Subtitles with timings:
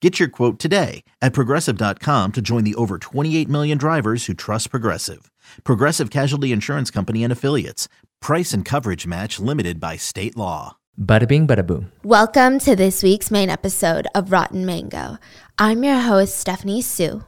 [0.00, 4.70] Get your quote today at progressive.com to join the over 28 million drivers who trust
[4.70, 5.28] Progressive.
[5.64, 7.88] Progressive Casualty Insurance Company and Affiliates.
[8.20, 10.76] Price and coverage match limited by state law.
[11.00, 11.90] Bada bing, bada boom.
[12.04, 15.18] Welcome to this week's main episode of Rotten Mango.
[15.58, 17.24] I'm your host, Stephanie Soo.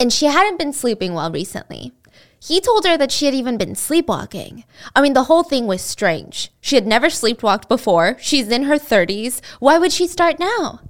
[0.00, 1.92] And she hadn't been sleeping well recently.
[2.40, 4.64] He told her that she had even been sleepwalking.
[4.96, 6.50] I mean, the whole thing was strange.
[6.60, 8.16] She had never sleepwalked before.
[8.20, 9.40] She's in her 30s.
[9.60, 10.80] Why would she start now?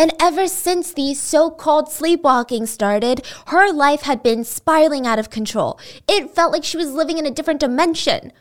[0.00, 5.28] And ever since the so called sleepwalking started, her life had been spiraling out of
[5.28, 5.78] control.
[6.08, 8.32] It felt like she was living in a different dimension.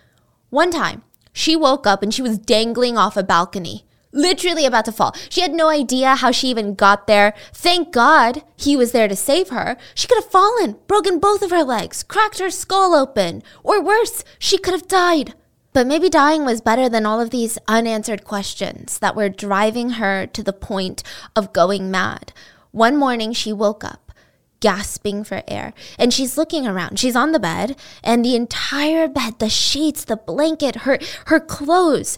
[0.51, 1.03] One time,
[1.33, 5.13] she woke up and she was dangling off a balcony, literally about to fall.
[5.27, 7.33] She had no idea how she even got there.
[7.53, 9.75] Thank God he was there to save her.
[9.93, 14.23] She could have fallen, broken both of her legs, cracked her skull open, or worse,
[14.39, 15.33] she could have died.
[15.71, 20.25] But maybe dying was better than all of these unanswered questions that were driving her
[20.27, 21.03] to the point
[21.35, 22.33] of going mad.
[22.71, 24.11] One morning, she woke up,
[24.59, 26.97] gasping for air, and she's looking around.
[26.97, 32.17] She's on the bed, and the entire bed, the sheets, the blanket, her, her clothes,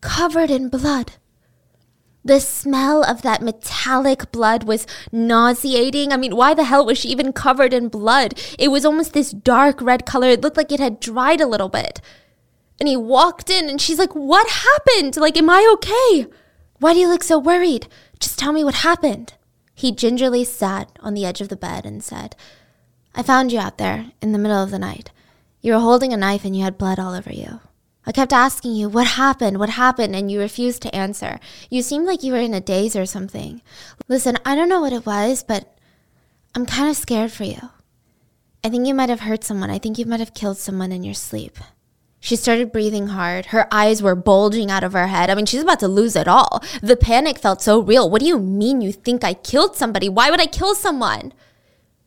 [0.00, 1.12] covered in blood.
[2.24, 6.12] The smell of that metallic blood was nauseating.
[6.12, 8.34] I mean, why the hell was she even covered in blood?
[8.58, 10.28] It was almost this dark red color.
[10.28, 12.00] It looked like it had dried a little bit.
[12.78, 15.16] And he walked in and she's like, What happened?
[15.16, 16.26] Like, am I okay?
[16.78, 17.88] Why do you look so worried?
[18.18, 19.34] Just tell me what happened.
[19.74, 22.34] He gingerly sat on the edge of the bed and said,
[23.14, 25.10] I found you out there in the middle of the night.
[25.60, 27.60] You were holding a knife and you had blood all over you.
[28.06, 29.58] I kept asking you, What happened?
[29.58, 30.14] What happened?
[30.14, 31.40] And you refused to answer.
[31.70, 33.62] You seemed like you were in a daze or something.
[34.06, 35.76] Listen, I don't know what it was, but
[36.54, 37.70] I'm kind of scared for you.
[38.62, 39.70] I think you might have hurt someone.
[39.70, 41.58] I think you might have killed someone in your sleep.
[42.26, 43.46] She started breathing hard.
[43.46, 45.30] Her eyes were bulging out of her head.
[45.30, 46.60] I mean, she's about to lose it all.
[46.82, 48.10] The panic felt so real.
[48.10, 50.08] What do you mean you think I killed somebody?
[50.08, 51.32] Why would I kill someone?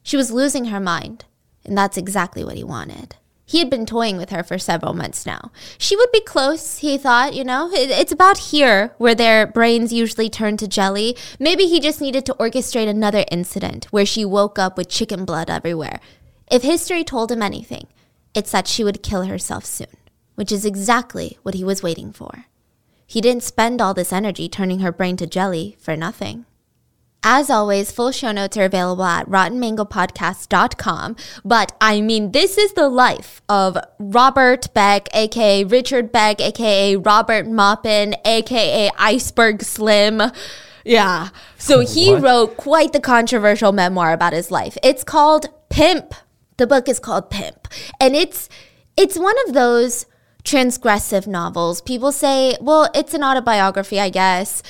[0.03, 1.23] She was losing her mind,
[1.63, 3.15] and that's exactly what he wanted.
[3.45, 5.53] He had been toying with her for several months now.
[5.77, 7.69] She would be close, he thought, you know.
[7.71, 11.15] It's about here where their brains usually turn to jelly.
[11.39, 15.49] Maybe he just needed to orchestrate another incident where she woke up with chicken blood
[15.49, 16.01] everywhere.
[16.51, 17.87] If history told him anything,
[18.35, 19.87] it's that she would kill herself soon
[20.39, 22.45] which is exactly what he was waiting for.
[23.05, 26.45] He didn't spend all this energy turning her brain to jelly for nothing.
[27.21, 31.17] As always, full show notes are available at rottenmangopodcast.com.
[31.43, 37.45] But I mean, this is the life of Robert Beck, aka Richard Beck, aka Robert
[37.45, 40.21] Maupin, aka Iceberg Slim.
[40.85, 41.31] Yeah.
[41.57, 42.21] So he what?
[42.21, 44.77] wrote quite the controversial memoir about his life.
[44.83, 46.13] It's called Pimp.
[46.55, 47.67] The book is called Pimp.
[47.99, 48.47] And it's
[48.95, 50.05] it's one of those
[50.49, 51.79] transgressive novels.
[51.79, 54.63] People say, well, it's an autobiography, I guess.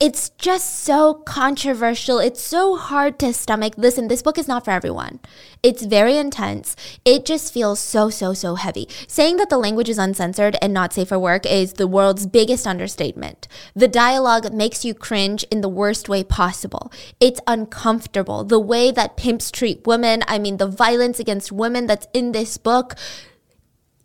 [0.00, 2.18] It's just so controversial.
[2.18, 3.74] It's so hard to stomach.
[3.76, 5.20] Listen, this book is not for everyone.
[5.62, 6.74] It's very intense.
[7.04, 8.88] It just feels so, so, so heavy.
[9.06, 12.66] Saying that the language is uncensored and not safe for work is the world's biggest
[12.66, 13.46] understatement.
[13.76, 16.90] The dialogue makes you cringe in the worst way possible.
[17.20, 18.42] It's uncomfortable.
[18.42, 22.58] The way that pimps treat women, I mean, the violence against women that's in this
[22.58, 22.96] book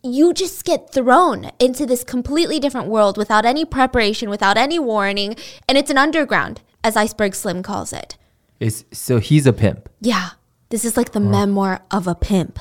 [0.04, 5.36] you just get thrown into this completely different world without any preparation, without any warning,
[5.68, 8.18] and it's an underground, as Iceberg Slim calls it.
[8.60, 9.90] Is so he's a pimp.
[10.02, 10.32] Yeah.
[10.70, 11.24] This is like the oh.
[11.24, 12.60] memoir of a pimp.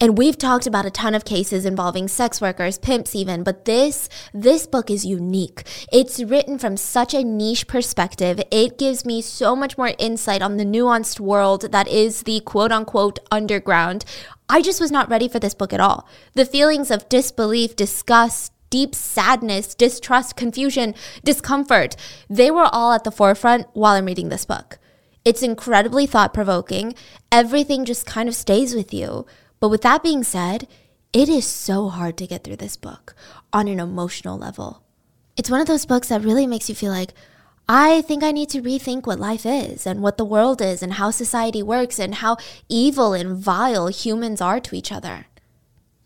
[0.00, 4.08] And we've talked about a ton of cases involving sex workers, pimps even, but this
[4.32, 5.64] this book is unique.
[5.92, 8.40] It's written from such a niche perspective.
[8.52, 12.70] It gives me so much more insight on the nuanced world that is the quote
[12.70, 14.04] unquote underground.
[14.48, 16.08] I just was not ready for this book at all.
[16.32, 21.96] The feelings of disbelief, disgust, deep sadness, distrust, confusion, discomfort,
[22.28, 24.78] they were all at the forefront while I'm reading this book.
[25.24, 26.94] It's incredibly thought provoking.
[27.30, 29.26] Everything just kind of stays with you.
[29.60, 30.66] But with that being said,
[31.12, 33.14] it is so hard to get through this book
[33.52, 34.82] on an emotional level.
[35.36, 37.12] It's one of those books that really makes you feel like,
[37.70, 40.94] I think I need to rethink what life is and what the world is and
[40.94, 45.26] how society works and how evil and vile humans are to each other.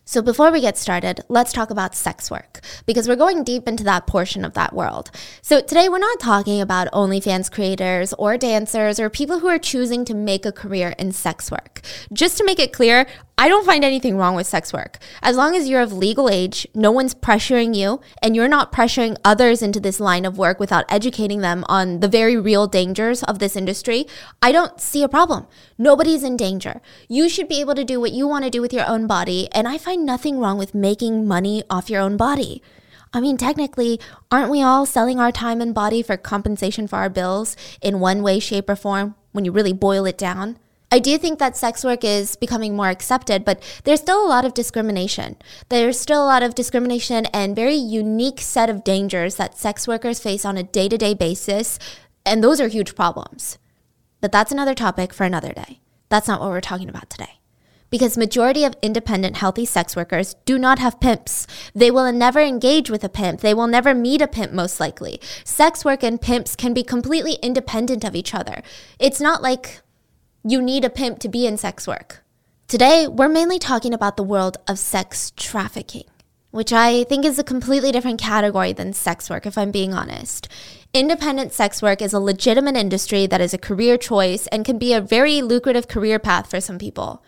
[0.05, 3.85] So, before we get started, let's talk about sex work because we're going deep into
[3.85, 5.09] that portion of that world.
[5.41, 10.03] So, today we're not talking about OnlyFans creators or dancers or people who are choosing
[10.03, 11.79] to make a career in sex work.
[12.11, 14.99] Just to make it clear, I don't find anything wrong with sex work.
[15.21, 19.17] As long as you're of legal age, no one's pressuring you, and you're not pressuring
[19.25, 23.39] others into this line of work without educating them on the very real dangers of
[23.39, 24.05] this industry,
[24.41, 25.47] I don't see a problem.
[25.79, 26.79] Nobody's in danger.
[27.09, 29.49] You should be able to do what you want to do with your own body,
[29.51, 32.61] and I find nothing wrong with making money off your own body.
[33.13, 33.99] I mean, technically,
[34.31, 38.23] aren't we all selling our time and body for compensation for our bills in one
[38.23, 40.57] way, shape, or form when you really boil it down?
[40.91, 44.45] I do think that sex work is becoming more accepted, but there's still a lot
[44.45, 45.37] of discrimination.
[45.69, 50.19] There's still a lot of discrimination and very unique set of dangers that sex workers
[50.19, 51.79] face on a day to day basis,
[52.25, 53.57] and those are huge problems.
[54.21, 55.79] But that's another topic for another day.
[56.09, 57.39] That's not what we're talking about today.
[57.93, 61.45] Because majority of independent healthy sex workers do not have pimps.
[61.75, 63.41] They will never engage with a pimp.
[63.41, 65.21] They will never meet a pimp most likely.
[65.43, 68.63] Sex work and pimps can be completely independent of each other.
[68.97, 69.81] It's not like
[70.43, 72.23] you need a pimp to be in sex work.
[72.67, 76.05] Today, we're mainly talking about the world of sex trafficking,
[76.49, 80.47] which I think is a completely different category than sex work, if I'm being honest.
[80.95, 84.93] Independent sex work is a legitimate industry that is a career choice and can be
[84.93, 87.23] a very lucrative career path for some people.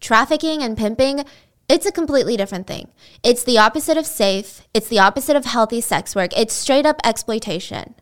[0.00, 1.24] Trafficking and pimping,
[1.68, 2.88] it's a completely different thing.
[3.22, 7.00] It's the opposite of safe, it's the opposite of healthy sex work, it's straight up
[7.04, 7.94] exploitation.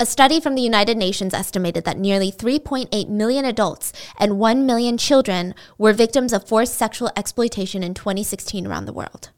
[0.00, 4.96] A study from the United Nations estimated that nearly 3.8 million adults and 1 million
[4.96, 9.30] children were victims of forced sexual exploitation in 2016 around the world.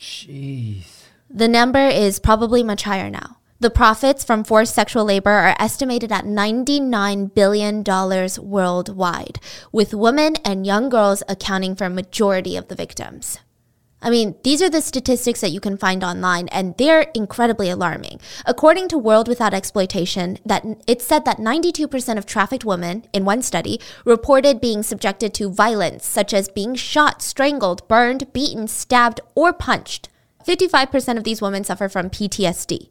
[0.00, 1.04] Jeez.
[1.30, 3.36] The number is probably much higher now.
[3.62, 7.84] The profits from forced sexual labor are estimated at $99 billion
[8.50, 9.38] worldwide,
[9.70, 13.38] with women and young girls accounting for a majority of the victims.
[14.00, 18.18] I mean, these are the statistics that you can find online, and they're incredibly alarming.
[18.44, 23.42] According to World Without Exploitation, that it said that 92% of trafficked women in one
[23.42, 29.52] study reported being subjected to violence, such as being shot, strangled, burned, beaten, stabbed, or
[29.52, 30.08] punched.
[30.44, 32.88] 55% of these women suffer from PTSD.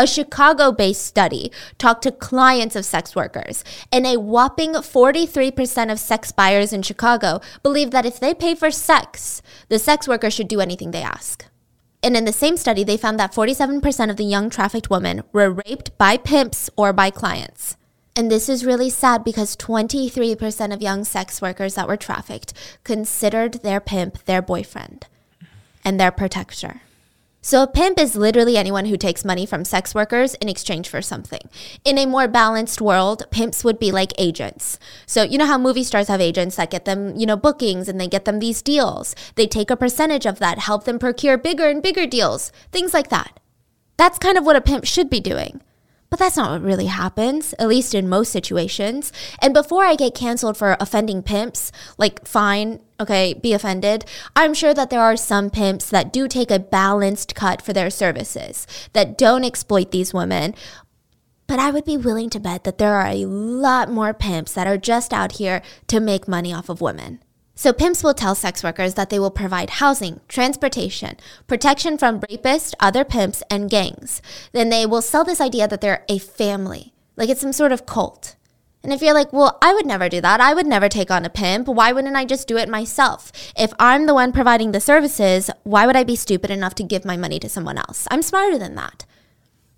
[0.00, 3.62] A Chicago based study talked to clients of sex workers,
[3.92, 8.70] and a whopping 43% of sex buyers in Chicago believe that if they pay for
[8.70, 11.44] sex, the sex worker should do anything they ask.
[12.02, 15.60] And in the same study, they found that 47% of the young trafficked women were
[15.66, 17.76] raped by pimps or by clients.
[18.16, 22.54] And this is really sad because 23% of young sex workers that were trafficked
[22.84, 25.08] considered their pimp their boyfriend
[25.84, 26.80] and their protector.
[27.42, 31.00] So, a pimp is literally anyone who takes money from sex workers in exchange for
[31.00, 31.48] something.
[31.86, 34.78] In a more balanced world, pimps would be like agents.
[35.06, 37.98] So, you know how movie stars have agents that get them, you know, bookings and
[37.98, 39.16] they get them these deals.
[39.36, 43.08] They take a percentage of that, help them procure bigger and bigger deals, things like
[43.08, 43.40] that.
[43.96, 45.62] That's kind of what a pimp should be doing.
[46.10, 49.12] But that's not what really happens, at least in most situations.
[49.40, 54.04] And before I get canceled for offending pimps, like, fine, okay, be offended,
[54.34, 57.90] I'm sure that there are some pimps that do take a balanced cut for their
[57.90, 60.56] services, that don't exploit these women.
[61.46, 64.66] But I would be willing to bet that there are a lot more pimps that
[64.66, 67.20] are just out here to make money off of women.
[67.60, 72.72] So pimps will tell sex workers that they will provide housing, transportation, protection from rapists,
[72.80, 74.22] other pimps, and gangs.
[74.52, 77.84] Then they will sell this idea that they're a family, like it's some sort of
[77.84, 78.34] cult.
[78.82, 80.40] And if you're like, well, I would never do that.
[80.40, 81.68] I would never take on a pimp.
[81.68, 83.30] Why wouldn't I just do it myself?
[83.54, 87.04] If I'm the one providing the services, why would I be stupid enough to give
[87.04, 88.08] my money to someone else?
[88.10, 89.04] I'm smarter than that.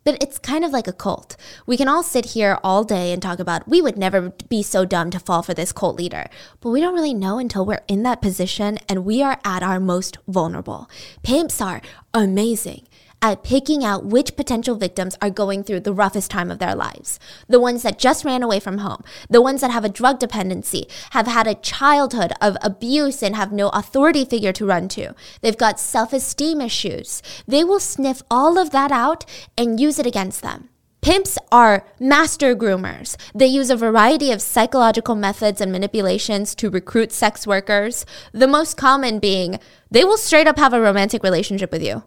[0.05, 1.37] But it's kind of like a cult.
[1.67, 4.85] We can all sit here all day and talk about we would never be so
[4.85, 6.29] dumb to fall for this cult leader.
[6.61, 9.79] But we don't really know until we're in that position and we are at our
[9.79, 10.91] most vulnerable.
[11.23, 11.83] Pimps are
[12.13, 12.87] amazing
[13.23, 17.21] at picking out which potential victims are going through the roughest time of their lives.
[17.49, 20.89] The ones that just ran away from home, the ones that have a drug dependency,
[21.11, 25.15] have had a childhood of abuse and have no authority figure to run to.
[25.41, 27.23] They've got self esteem issues.
[27.47, 29.25] They will sniff all of that out
[29.57, 30.69] and use it against them.
[31.03, 33.17] Pimps are master groomers.
[33.35, 38.07] They use a variety of psychological methods and manipulations to recruit sex workers.
[38.31, 39.59] The most common being
[39.91, 42.05] they will straight up have a romantic relationship with you.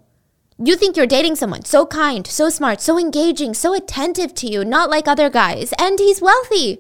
[0.58, 4.64] You think you're dating someone so kind, so smart, so engaging, so attentive to you,
[4.64, 6.80] not like other guys, and he's wealthy.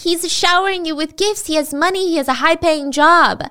[0.00, 3.42] He's showering you with gifts, he has money, he has a high paying job.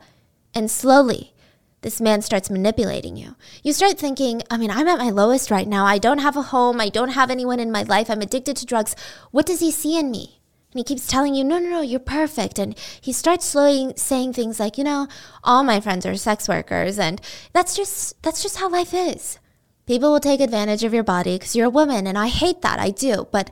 [0.56, 1.34] And slowly,
[1.82, 3.36] this man starts manipulating you.
[3.62, 5.86] You start thinking, I mean, I'm at my lowest right now.
[5.86, 6.82] I don't have a home.
[6.82, 8.10] I don't have anyone in my life.
[8.10, 8.96] I'm addicted to drugs.
[9.30, 10.40] What does he see in me?
[10.72, 12.58] And he keeps telling you, no, no, no, you're perfect.
[12.58, 15.08] And he starts slowly saying things like, you know,
[15.44, 16.98] all my friends are sex workers.
[16.98, 17.22] And
[17.54, 19.38] that's just, that's just how life is.
[19.86, 22.08] People will take advantage of your body because you're a woman.
[22.08, 22.80] And I hate that.
[22.80, 23.28] I do.
[23.32, 23.52] But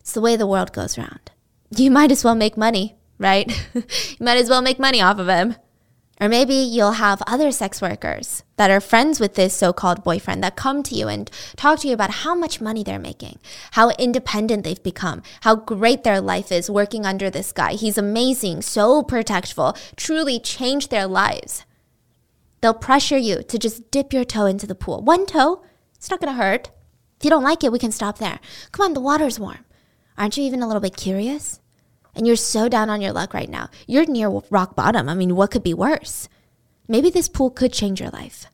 [0.00, 1.30] it's the way the world goes round.
[1.74, 3.50] You might as well make money, right?
[3.74, 3.82] you
[4.20, 5.56] might as well make money off of him.
[6.20, 10.44] Or maybe you'll have other sex workers that are friends with this so called boyfriend
[10.44, 13.40] that come to you and talk to you about how much money they're making,
[13.72, 17.72] how independent they've become, how great their life is working under this guy.
[17.72, 21.64] He's amazing, so protectful, truly changed their lives.
[22.62, 25.02] They'll pressure you to just dip your toe into the pool.
[25.02, 25.62] One toe,
[25.94, 26.70] it's not gonna hurt.
[27.18, 28.40] If you don't like it, we can stop there.
[28.72, 29.66] Come on, the water's warm.
[30.16, 31.60] Aren't you even a little bit curious?
[32.14, 33.68] and you're so down on your luck right now.
[33.86, 35.08] You're near rock bottom.
[35.08, 36.28] I mean, what could be worse?
[36.88, 38.46] Maybe this pool could change your life.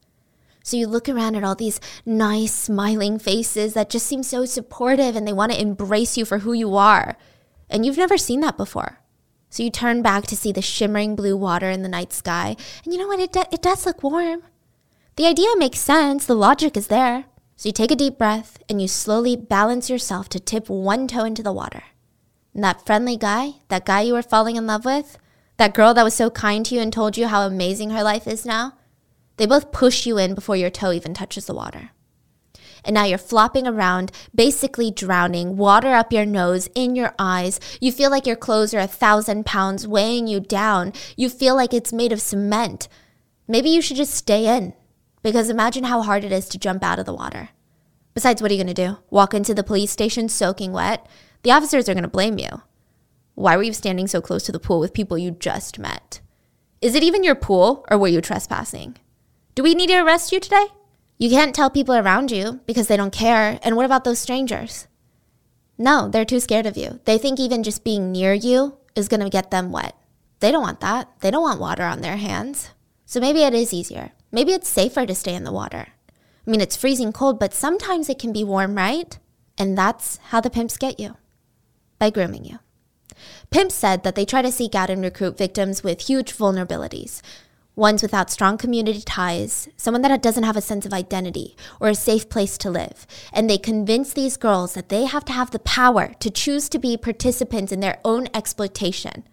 [0.63, 5.17] So you look around at all these nice, smiling faces that just seem so supportive
[5.17, 7.17] and they want to embrace you for who you are.
[7.71, 8.98] And you've never seen that before.
[9.51, 12.57] So you turn back to see the shimmering blue water in the night sky.
[12.85, 13.21] And you know what?
[13.21, 14.43] It, it does look warm.
[15.17, 16.27] The idea makes sense.
[16.27, 17.25] The logic is there.
[17.57, 21.25] So you take a deep breath and you slowly balance yourself to tip one toe
[21.25, 21.83] into the water.
[22.55, 25.19] And that friendly guy, that guy you were falling in love with,
[25.57, 28.29] that girl that was so kind to you and told you how amazing her life
[28.29, 28.75] is now,
[29.39, 31.91] they both push you in before your toe even touches the water.
[32.89, 37.61] And now you're flopping around, basically drowning, water up your nose, in your eyes.
[37.81, 40.93] You feel like your clothes are a thousand pounds weighing you down.
[41.17, 42.89] You feel like it's made of cement.
[43.47, 44.73] Maybe you should just stay in,
[45.23, 47.51] because imagine how hard it is to jump out of the water.
[48.15, 48.99] Besides, what are you going to do?
[49.11, 51.07] Walk into the police station soaking wet?
[51.43, 52.63] the officers are going to blame you.
[53.35, 56.21] Why were you standing so close to the pool with people you just met?
[56.81, 58.97] Is it even your pool or were you trespassing?
[59.55, 60.67] Do we need to arrest you today?
[61.19, 63.59] You can't tell people around you because they don't care.
[63.63, 64.87] And what about those strangers?
[65.77, 67.01] No, they're too scared of you.
[67.05, 69.97] They think even just being near you is going to get them wet.
[70.41, 71.09] They don't want that.
[71.21, 72.71] They don't want water on their hands.
[73.05, 74.13] So maybe it is easier.
[74.31, 75.89] Maybe it's safer to stay in the water.
[76.47, 79.19] I mean, it's freezing cold, but sometimes it can be warm, right?
[79.57, 81.17] And that's how the pimps get you
[81.99, 82.59] by grooming you.
[83.51, 87.23] Pimps said that they try to seek out and recruit victims with huge vulnerabilities,
[87.79, 91.95] ones without strong community ties, someone that doesn't have a sense of identity or a
[91.95, 93.07] safe place to live.
[93.33, 96.79] And they convince these girls that they have to have the power to choose to
[96.79, 99.25] be participants in their own exploitation.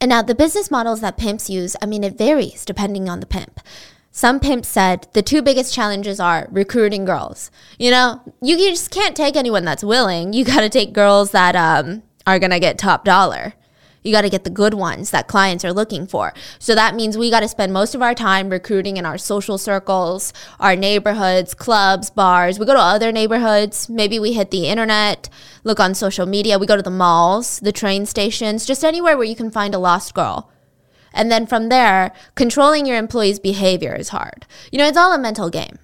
[0.00, 3.26] And now, the business models that pimps use, I mean, it varies depending on the
[3.26, 3.60] pimp.
[4.12, 7.50] Some pimps said the two biggest challenges are recruiting girls.
[7.78, 10.32] You know, you, you just can't take anyone that's willing.
[10.32, 13.54] You got to take girls that um, are going to get top dollar.
[14.02, 16.32] You got to get the good ones that clients are looking for.
[16.58, 19.58] So that means we got to spend most of our time recruiting in our social
[19.58, 22.58] circles, our neighborhoods, clubs, bars.
[22.58, 23.88] We go to other neighborhoods.
[23.88, 25.28] Maybe we hit the internet,
[25.64, 26.58] look on social media.
[26.58, 29.78] We go to the malls, the train stations, just anywhere where you can find a
[29.78, 30.50] lost girl.
[31.12, 34.46] And then from there, controlling your employees' behavior is hard.
[34.70, 35.78] You know, it's all a mental game.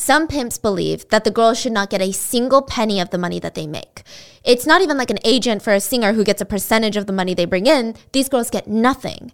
[0.00, 3.40] Some pimps believe that the girls should not get a single penny of the money
[3.40, 4.04] that they make.
[4.44, 7.12] It's not even like an agent for a singer who gets a percentage of the
[7.12, 7.96] money they bring in.
[8.12, 9.32] These girls get nothing.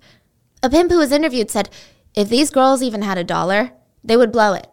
[0.62, 1.68] A pimp who was interviewed said
[2.14, 4.66] if these girls even had a dollar, they would blow it.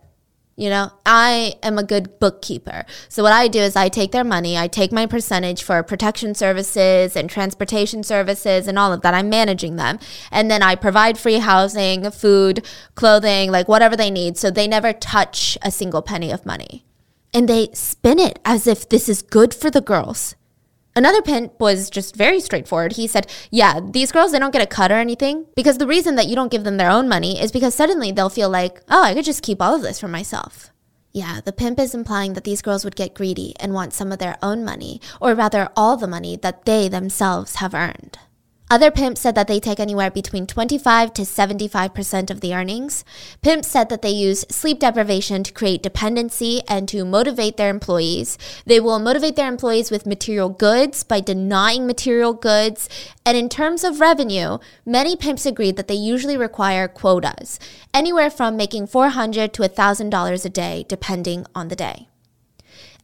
[0.55, 2.85] You know, I am a good bookkeeper.
[3.09, 6.35] So what I do is I take their money, I take my percentage for protection
[6.35, 9.13] services and transportation services and all of that.
[9.13, 9.97] I'm managing them.
[10.29, 12.65] And then I provide free housing, food,
[12.95, 14.37] clothing, like whatever they need.
[14.37, 16.85] So they never touch a single penny of money.
[17.33, 20.35] And they spin it as if this is good for the girls.
[20.95, 22.93] Another pimp was just very straightforward.
[22.93, 26.15] He said, Yeah, these girls, they don't get a cut or anything because the reason
[26.15, 29.03] that you don't give them their own money is because suddenly they'll feel like, Oh,
[29.03, 30.71] I could just keep all of this for myself.
[31.13, 34.19] Yeah, the pimp is implying that these girls would get greedy and want some of
[34.19, 38.17] their own money, or rather, all the money that they themselves have earned.
[38.71, 43.03] Other pimps said that they take anywhere between 25 to 75% of the earnings.
[43.41, 48.37] Pimps said that they use sleep deprivation to create dependency and to motivate their employees.
[48.65, 52.87] They will motivate their employees with material goods by denying material goods.
[53.25, 57.59] And in terms of revenue, many pimps agreed that they usually require quotas,
[57.93, 62.07] anywhere from making 400 to $1,000 a day, depending on the day.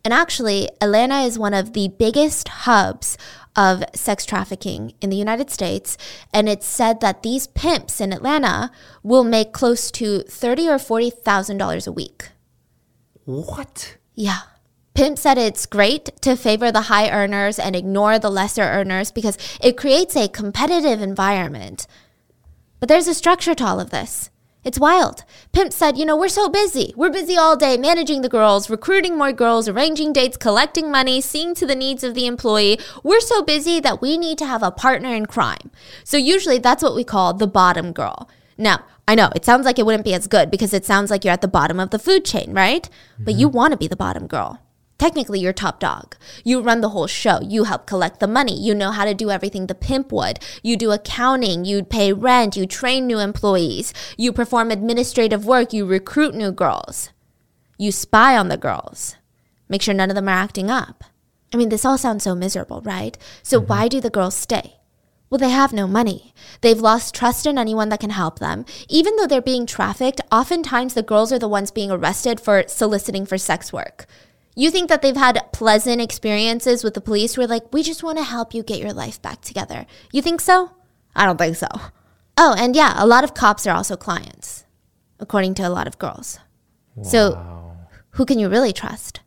[0.08, 3.18] And actually, Atlanta is one of the biggest hubs
[3.58, 5.98] of sex trafficking in the United States.
[6.34, 8.72] And it's said that these pimps in Atlanta
[9.04, 12.30] will make close to thirty or forty thousand dollars a week.
[13.26, 13.98] What?
[14.16, 14.44] Yeah.
[14.94, 19.38] Pimp said it's great to favor the high earners and ignore the lesser earners because
[19.62, 21.86] it creates a competitive environment.
[22.80, 24.30] But there's a structure to all of this.
[24.68, 25.24] It's wild.
[25.54, 26.94] Pimp said, you know, we're so busy.
[26.98, 31.56] We're busy all day managing the girls, recruiting more girls, arranging dates, collecting money, seeing
[31.56, 32.78] to the needs of the employee.
[33.02, 35.72] We're so busy that we need to have a partner in crime.
[36.04, 38.30] So usually that's what we call the bottom girl.
[38.58, 41.24] Now, I know it sounds like it wouldn't be as good because it sounds like
[41.24, 42.90] you're at the bottom of the food chain, right?
[42.90, 43.24] Mm-hmm.
[43.24, 44.60] But you want to be the bottom girl.
[44.98, 46.16] Technically, you're top dog.
[46.44, 47.40] You run the whole show.
[47.42, 48.60] You help collect the money.
[48.60, 50.40] You know how to do everything the pimp would.
[50.64, 51.66] You do accounting.
[51.66, 52.58] You pay rent.
[52.58, 53.94] You train new employees.
[54.18, 55.72] You perform administrative work.
[55.72, 57.12] You recruit new girls.
[57.78, 59.16] You spy on the girls.
[59.70, 61.04] Make sure none of them are acting up.
[61.54, 63.18] I mean, this all sounds so miserable, right?
[63.44, 63.68] So, mm-hmm.
[63.68, 64.78] why do the girls stay?
[65.30, 66.34] Well, they have no money.
[66.62, 68.66] They've lost trust in anyone that can help them.
[68.88, 73.26] Even though they're being trafficked, oftentimes the girls are the ones being arrested for soliciting
[73.26, 74.06] for sex work.
[74.58, 78.02] You think that they've had pleasant experiences with the police who are like, we just
[78.02, 79.86] want to help you get your life back together.
[80.12, 80.72] You think so?
[81.16, 81.68] I don't think so.
[82.38, 84.66] Oh, and yeah, a lot of cops are also clients,
[85.20, 86.40] according to a lot of girls.
[86.96, 87.04] Wow.
[87.04, 87.78] So,
[88.14, 89.20] who can you really trust?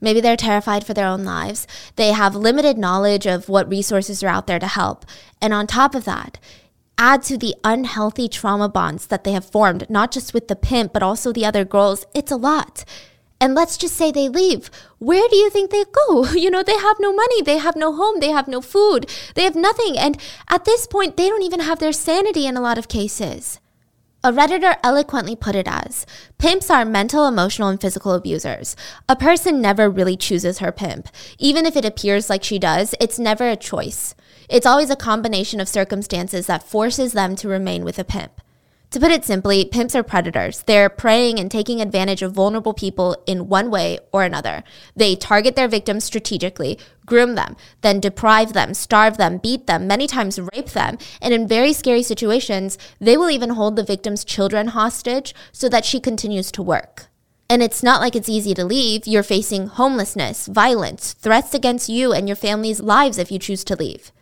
[0.00, 1.66] Maybe they're terrified for their own lives.
[1.96, 5.04] They have limited knowledge of what resources are out there to help.
[5.42, 6.38] And on top of that,
[6.96, 10.94] add to the unhealthy trauma bonds that they have formed, not just with the pimp,
[10.94, 12.06] but also the other girls.
[12.14, 12.86] It's a lot
[13.42, 14.70] and let's just say they leave,
[15.00, 16.32] where do you think they go?
[16.42, 19.42] You know, they have no money, they have no home, they have no food, they
[19.42, 19.98] have nothing.
[19.98, 20.16] And
[20.48, 23.58] at this point, they don't even have their sanity in a lot of cases.
[24.22, 26.06] A Redditor eloquently put it as
[26.38, 28.76] Pimps are mental, emotional, and physical abusers.
[29.08, 31.08] A person never really chooses her pimp.
[31.40, 34.14] Even if it appears like she does, it's never a choice.
[34.48, 38.41] It's always a combination of circumstances that forces them to remain with a pimp.
[38.92, 40.64] To put it simply, pimps are predators.
[40.64, 44.64] They're preying and taking advantage of vulnerable people in one way or another.
[44.94, 50.06] They target their victims strategically, groom them, then deprive them, starve them, beat them, many
[50.06, 54.68] times rape them, and in very scary situations, they will even hold the victim's children
[54.68, 57.06] hostage so that she continues to work.
[57.48, 59.06] And it's not like it's easy to leave.
[59.06, 63.76] You're facing homelessness, violence, threats against you and your family's lives if you choose to
[63.76, 64.12] leave.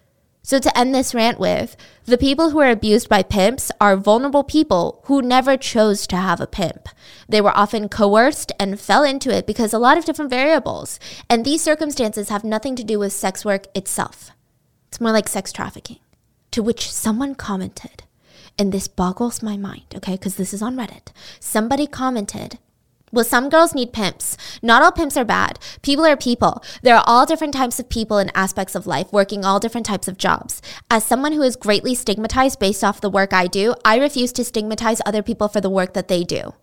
[0.42, 4.42] So, to end this rant with, the people who are abused by pimps are vulnerable
[4.42, 6.88] people who never chose to have a pimp.
[7.28, 10.98] They were often coerced and fell into it because a lot of different variables.
[11.28, 14.30] And these circumstances have nothing to do with sex work itself.
[14.88, 15.98] It's more like sex trafficking,
[16.52, 18.04] to which someone commented,
[18.58, 21.12] and this boggles my mind, okay, because this is on Reddit.
[21.38, 22.58] Somebody commented,
[23.12, 24.36] well, some girls need pimps.
[24.62, 25.58] Not all pimps are bad.
[25.82, 26.62] People are people.
[26.82, 30.06] There are all different types of people and aspects of life working all different types
[30.06, 30.62] of jobs.
[30.90, 34.44] As someone who is greatly stigmatized based off the work I do, I refuse to
[34.44, 36.54] stigmatize other people for the work that they do.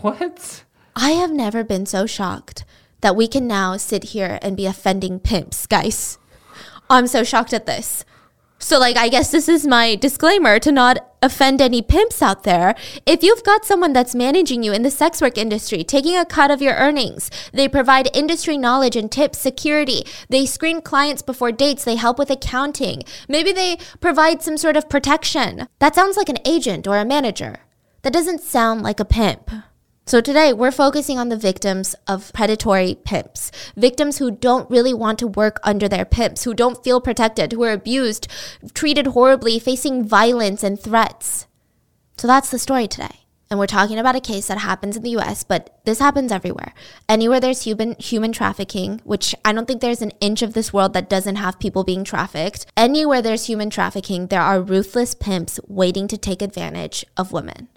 [0.00, 0.64] What?
[0.96, 2.64] I have never been so shocked
[3.00, 6.18] that we can now sit here and be offending pimps, guys.
[6.90, 8.04] I'm so shocked at this.
[8.62, 12.76] So, like, I guess this is my disclaimer to not offend any pimps out there.
[13.04, 16.52] If you've got someone that's managing you in the sex work industry, taking a cut
[16.52, 21.82] of your earnings, they provide industry knowledge and tips, security, they screen clients before dates,
[21.82, 25.66] they help with accounting, maybe they provide some sort of protection.
[25.80, 27.56] That sounds like an agent or a manager.
[28.02, 29.50] That doesn't sound like a pimp.
[30.04, 35.20] So today we're focusing on the victims of predatory pimps, victims who don't really want
[35.20, 38.26] to work under their pimps, who don't feel protected, who are abused,
[38.74, 41.46] treated horribly, facing violence and threats.
[42.16, 43.20] So that's the story today.
[43.48, 46.74] And we're talking about a case that happens in the US, but this happens everywhere.
[47.08, 50.94] Anywhere there's human human trafficking, which I don't think there's an inch of this world
[50.94, 52.66] that doesn't have people being trafficked.
[52.76, 57.68] Anywhere there's human trafficking, there are ruthless pimps waiting to take advantage of women.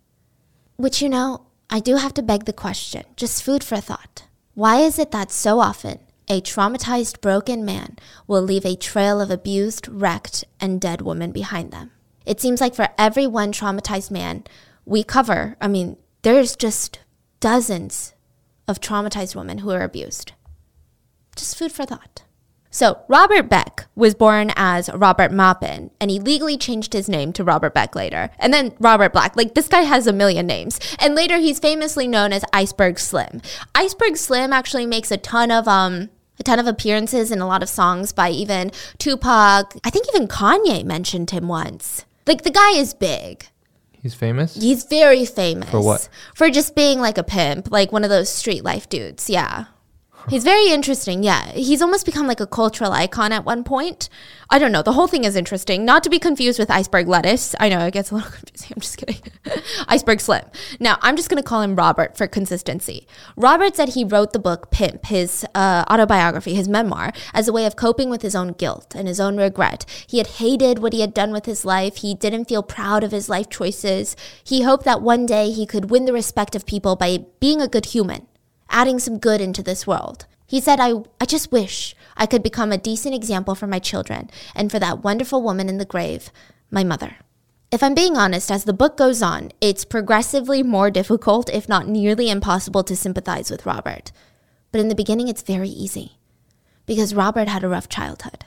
[0.78, 4.26] Which you know, I do have to beg the question, just food for thought.
[4.54, 7.98] Why is it that so often a traumatized, broken man
[8.28, 11.92] will leave a trail of abused, wrecked, and dead women behind them?
[12.26, 14.44] It seems like for every one traumatized man
[14.86, 17.00] we cover, I mean, there's just
[17.40, 18.14] dozens
[18.68, 20.34] of traumatized women who are abused.
[21.36, 22.24] Just food for thought.
[22.76, 27.42] So, Robert Beck was born as Robert Maupin, and he legally changed his name to
[27.42, 28.32] Robert Beck later.
[28.38, 29.38] And then Robert Black.
[29.38, 30.78] Like, this guy has a million names.
[31.00, 33.42] And later, he's famously known as Iceberg Slim.
[33.74, 37.64] Iceberg Slim actually makes a ton of, um, a ton of appearances in a lot
[37.64, 39.74] of songs by even Tupac.
[39.86, 42.04] I think even Kanye mentioned him once.
[42.28, 43.48] Like, the guy is big.
[43.94, 44.54] He's famous?
[44.54, 45.70] He's very famous.
[45.70, 46.10] For what?
[46.36, 49.30] For just being like a pimp, like one of those street life dudes.
[49.30, 49.68] Yeah.
[50.28, 51.24] He's very interesting.
[51.24, 51.52] Yeah.
[51.52, 54.10] He's almost become like a cultural icon at one point.
[54.50, 54.82] I don't know.
[54.82, 55.86] The whole thing is interesting.
[55.86, 57.54] Not to be confused with iceberg lettuce.
[57.60, 58.72] I know it gets a little confusing.
[58.76, 59.22] I'm just kidding.
[59.88, 60.44] iceberg slim.
[60.80, 63.08] Now, I'm just going to call him Robert for consistency.
[63.36, 67.68] Robert said he wrote the book Pimp, his uh, autobiography, his memoir, as a way
[67.68, 69.86] of coping with his own guilt and his own regret.
[70.08, 71.98] He had hated what he had done with his life.
[71.98, 74.16] He didn't feel proud of his life choices.
[74.44, 77.68] He hoped that one day he could win the respect of people by being a
[77.68, 78.28] good human
[78.76, 80.26] adding some good into this world.
[80.46, 84.30] He said, I, I just wish I could become a decent example for my children
[84.54, 86.30] and for that wonderful woman in the grave,
[86.70, 87.16] my mother.
[87.72, 91.88] If I'm being honest, as the book goes on, it's progressively more difficult, if not
[91.88, 94.12] nearly impossible, to sympathize with Robert.
[94.74, 96.18] But in the beginning, it's very easy
[96.86, 98.44] because Robert had a rough childhood.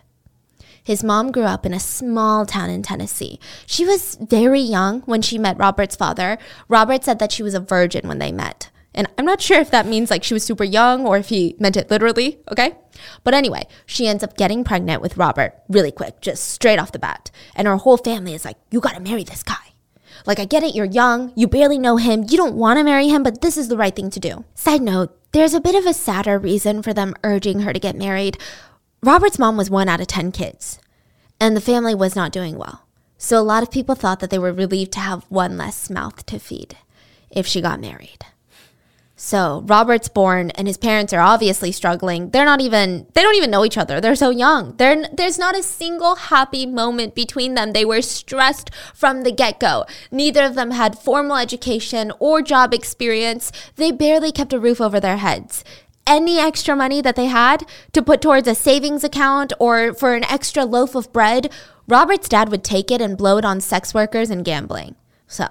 [0.84, 3.40] His mom grew up in a small town in Tennessee.
[3.66, 6.38] She was very young when she met Robert's father.
[6.68, 8.70] Robert said that she was a virgin when they met.
[8.98, 11.54] And I'm not sure if that means like she was super young or if he
[11.60, 12.74] meant it literally, okay?
[13.22, 16.98] But anyway, she ends up getting pregnant with Robert really quick, just straight off the
[16.98, 17.30] bat.
[17.54, 19.54] And her whole family is like, you gotta marry this guy.
[20.26, 23.22] Like, I get it, you're young, you barely know him, you don't wanna marry him,
[23.22, 24.44] but this is the right thing to do.
[24.56, 27.94] Side note, there's a bit of a sadder reason for them urging her to get
[27.94, 28.36] married.
[29.00, 30.80] Robert's mom was one out of 10 kids,
[31.38, 32.82] and the family was not doing well.
[33.16, 36.26] So a lot of people thought that they were relieved to have one less mouth
[36.26, 36.76] to feed
[37.30, 38.26] if she got married.
[39.20, 42.30] So Robert's born, and his parents are obviously struggling.
[42.30, 44.00] They're not even, they don't even know each other.
[44.00, 44.76] They're so young.
[44.76, 47.72] They're, there's not a single happy moment between them.
[47.72, 49.86] They were stressed from the get go.
[50.12, 53.50] Neither of them had formal education or job experience.
[53.74, 55.64] They barely kept a roof over their heads.
[56.06, 60.24] Any extra money that they had to put towards a savings account or for an
[60.30, 61.50] extra loaf of bread,
[61.88, 64.94] Robert's dad would take it and blow it on sex workers and gambling.
[65.26, 65.48] So,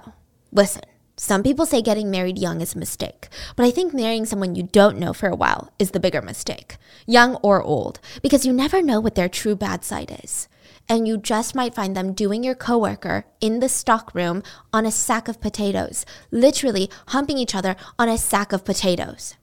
[0.52, 0.84] listen.
[1.20, 4.62] Some people say getting married young is a mistake, but I think marrying someone you
[4.62, 6.76] don't know for a while is the bigger mistake,
[7.08, 10.46] young or old, because you never know what their true bad side is.
[10.88, 15.26] And you just might find them doing your coworker in the stockroom on a sack
[15.26, 19.34] of potatoes, literally humping each other on a sack of potatoes.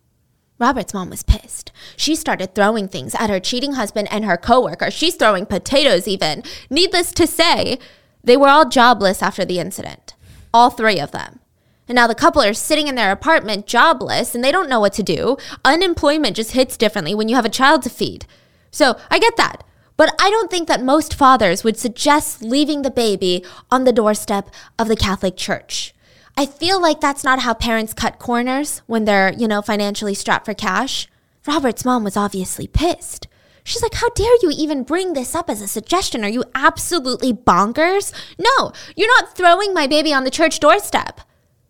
[0.58, 1.74] Robert's mom was pissed.
[1.98, 4.90] She started throwing things at her cheating husband and her coworker.
[4.90, 6.42] She's throwing potatoes even.
[6.70, 7.80] Needless to say,
[8.24, 10.16] they were all jobless after the incident.
[10.54, 11.42] All three of them.
[11.88, 14.94] And now the couple are sitting in their apartment jobless and they don't know what
[14.94, 15.38] to do.
[15.64, 18.26] Unemployment just hits differently when you have a child to feed.
[18.72, 19.64] So I get that.
[19.98, 24.50] But I don't think that most fathers would suggest leaving the baby on the doorstep
[24.78, 25.94] of the Catholic Church.
[26.38, 30.46] I feel like that's not how parents cut corners when they're, you know, financially strapped
[30.46, 31.08] for cash.
[31.48, 33.28] Robert's mom was obviously pissed.
[33.64, 36.26] She's like, How dare you even bring this up as a suggestion?
[36.26, 38.14] Are you absolutely bonkers?
[38.38, 41.22] No, you're not throwing my baby on the church doorstep.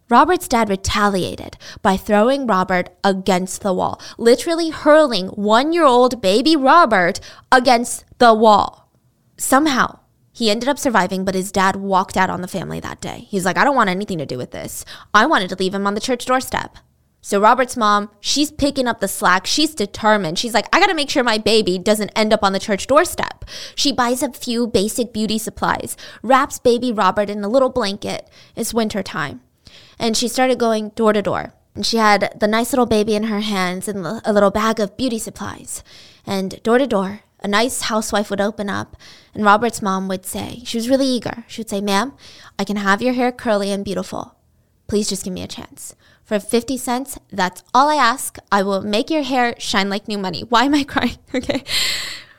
[0.08, 6.56] Robert's dad retaliated by throwing Robert against the wall, literally hurling one year old baby
[6.56, 7.20] Robert
[7.52, 8.92] against the wall.
[9.38, 10.00] Somehow,
[10.32, 13.26] he ended up surviving, but his dad walked out on the family that day.
[13.30, 14.86] He's like, I don't want anything to do with this.
[15.12, 16.78] I wanted to leave him on the church doorstep.
[17.22, 19.48] So Robert's mom, she's picking up the slack.
[19.48, 20.38] She's determined.
[20.38, 22.86] She's like, I got to make sure my baby doesn't end up on the church
[22.86, 23.44] doorstep.
[23.74, 28.30] She buys a few basic beauty supplies, wraps baby Robert in a little blanket.
[28.56, 29.42] It's winter time
[30.00, 31.54] and she started going door to door.
[31.74, 34.96] And she had the nice little baby in her hands and a little bag of
[34.96, 35.84] beauty supplies.
[36.26, 38.96] And door to door, a nice housewife would open up,
[39.34, 41.44] and Robert's mom would say, she was really eager.
[41.48, 42.14] She would say, Ma'am,
[42.58, 44.36] I can have your hair curly and beautiful.
[44.88, 45.96] Please just give me a chance.
[46.24, 48.40] For 50 cents, that's all I ask.
[48.52, 50.42] I will make your hair shine like new money.
[50.42, 51.18] Why am I crying?
[51.34, 51.64] Okay.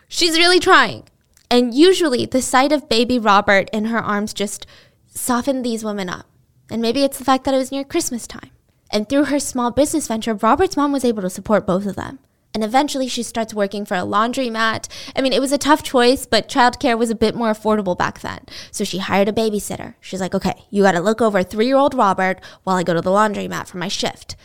[0.09, 1.05] She's really trying.
[1.51, 4.66] And usually, the sight of baby Robert in her arms just
[5.07, 6.27] softened these women up.
[6.70, 8.50] And maybe it's the fact that it was near Christmas time.
[8.90, 12.18] And through her small business venture, Robert's mom was able to support both of them.
[12.55, 14.88] And eventually she starts working for a laundromat.
[15.14, 18.20] I mean, it was a tough choice, but childcare was a bit more affordable back
[18.20, 18.46] then.
[18.70, 19.94] So she hired a babysitter.
[20.00, 22.94] She's like, okay, you got to look over three year old Robert while I go
[22.94, 24.37] to the laundromat for my shift.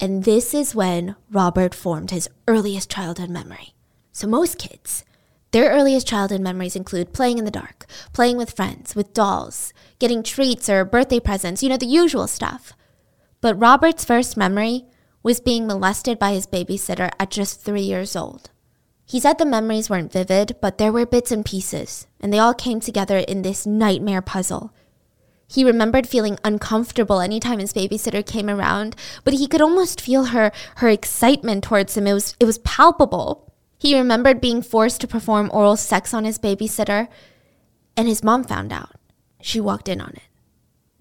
[0.00, 3.74] And this is when Robert formed his earliest childhood memory.
[4.10, 5.04] So most kids,
[5.52, 9.72] their earliest childhood memories include playing in the dark, playing with friends, with dolls,
[10.02, 12.72] getting treats or birthday presents, you know, the usual stuff.
[13.40, 14.84] But Robert's first memory
[15.22, 18.50] was being molested by his babysitter at just three years old.
[19.06, 22.52] He said the memories weren't vivid, but there were bits and pieces, and they all
[22.52, 24.74] came together in this nightmare puzzle.
[25.46, 30.50] He remembered feeling uncomfortable anytime his babysitter came around, but he could almost feel her
[30.76, 32.08] her excitement towards him.
[32.08, 33.52] It was it was palpable.
[33.78, 37.06] He remembered being forced to perform oral sex on his babysitter,
[37.96, 38.96] and his mom found out.
[39.42, 40.22] She walked in on it.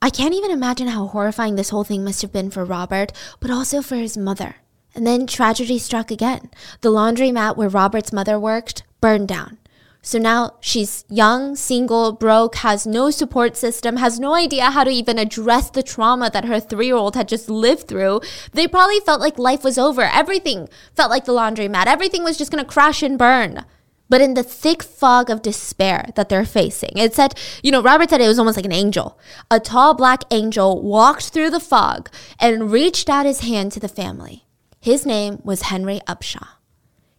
[0.01, 3.51] I can't even imagine how horrifying this whole thing must have been for Robert, but
[3.51, 4.55] also for his mother
[4.95, 6.49] And then tragedy struck again.
[6.81, 9.57] The laundromat where Robert's mother worked burned down.
[10.01, 14.89] So now she's young, single, broke, has no support system, has no idea how to
[14.89, 18.21] even address the trauma that her three year old had just lived through.
[18.51, 20.01] They probably felt like life was over.
[20.01, 21.85] Everything felt like the laundromat.
[21.85, 23.63] Everything was just gonna crash and burn.
[24.11, 28.09] But in the thick fog of despair that they're facing, it said, you know, Robert
[28.09, 29.17] said it was almost like an angel.
[29.49, 33.87] A tall black angel walked through the fog and reached out his hand to the
[33.87, 34.43] family.
[34.81, 36.45] His name was Henry Upshaw.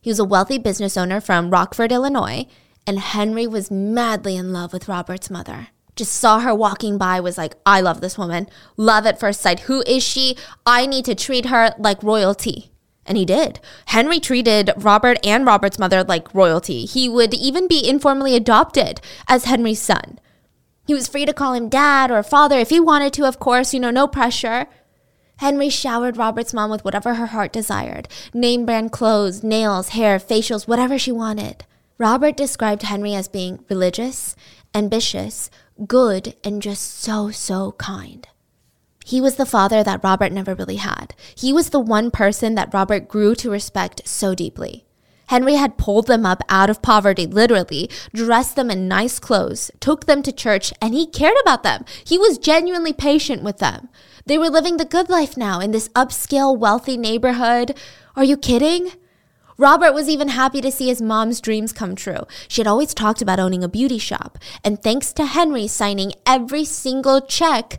[0.02, 2.46] He was a wealthy business owner from Rockford, Illinois,
[2.86, 5.68] and Henry was madly in love with Robert's mother.
[5.96, 8.48] Just saw her walking by, was like, I love this woman.
[8.76, 9.60] Love at first sight.
[9.60, 10.36] Who is she?
[10.66, 12.71] I need to treat her like royalty.
[13.04, 13.60] And he did.
[13.86, 16.84] Henry treated Robert and Robert's mother like royalty.
[16.84, 20.18] He would even be informally adopted as Henry's son.
[20.86, 23.74] He was free to call him dad or father if he wanted to, of course,
[23.74, 24.66] you know, no pressure.
[25.36, 30.68] Henry showered Robert's mom with whatever her heart desired name brand clothes, nails, hair, facials,
[30.68, 31.64] whatever she wanted.
[31.98, 34.36] Robert described Henry as being religious,
[34.74, 35.50] ambitious,
[35.86, 38.28] good, and just so, so kind.
[39.04, 41.14] He was the father that Robert never really had.
[41.34, 44.84] He was the one person that Robert grew to respect so deeply.
[45.26, 50.04] Henry had pulled them up out of poverty, literally, dressed them in nice clothes, took
[50.04, 51.84] them to church, and he cared about them.
[52.04, 53.88] He was genuinely patient with them.
[54.26, 57.76] They were living the good life now in this upscale, wealthy neighborhood.
[58.14, 58.92] Are you kidding?
[59.56, 62.26] Robert was even happy to see his mom's dreams come true.
[62.48, 66.64] She had always talked about owning a beauty shop, and thanks to Henry signing every
[66.64, 67.78] single check,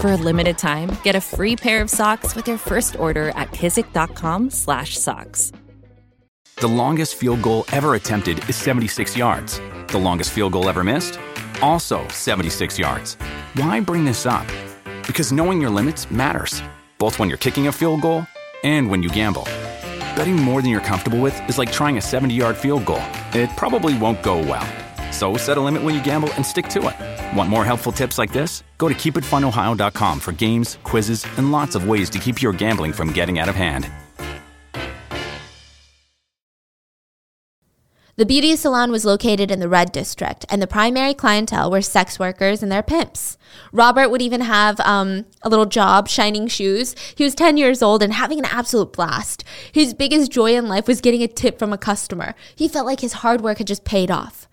[0.00, 3.52] For a limited time, get a free pair of socks with your first order at
[3.52, 5.52] kizik.com/socks.
[6.58, 9.60] The longest field goal ever attempted is 76 yards.
[9.88, 11.18] The longest field goal ever missed,
[11.60, 13.18] also 76 yards.
[13.54, 14.46] Why bring this up?
[15.06, 16.62] Because knowing your limits matters,
[16.98, 18.26] both when you're kicking a field goal
[18.64, 19.44] and when you gamble.
[20.16, 23.02] Betting more than you're comfortable with is like trying a 70 yard field goal.
[23.34, 24.66] It probably won't go well.
[25.16, 27.34] So set a limit when you gamble and stick to it.
[27.34, 28.62] Want more helpful tips like this?
[28.76, 33.12] Go to keepitfunohio.com for games, quizzes, and lots of ways to keep your gambling from
[33.12, 33.90] getting out of hand.
[38.16, 42.18] The beauty salon was located in the Red District, and the primary clientele were sex
[42.18, 43.38] workers and their pimps.
[43.72, 46.94] Robert would even have um, a little job shining shoes.
[47.14, 49.44] He was 10 years old and having an absolute blast.
[49.72, 52.34] His biggest joy in life was getting a tip from a customer.
[52.54, 54.45] He felt like his hard work had just paid off.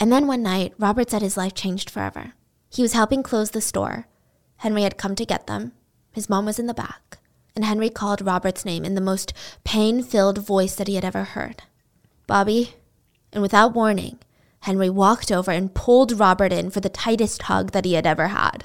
[0.00, 2.32] And then one night, Robert said his life changed forever.
[2.70, 4.08] He was helping close the store.
[4.56, 5.72] Henry had come to get them.
[6.10, 7.18] His mom was in the back.
[7.54, 9.32] And Henry called Robert's name in the most
[9.62, 11.62] pain filled voice that he had ever heard
[12.26, 12.74] Bobby
[13.32, 14.18] and without warning,
[14.60, 18.28] Henry walked over and pulled Robert in for the tightest hug that he had ever
[18.28, 18.64] had.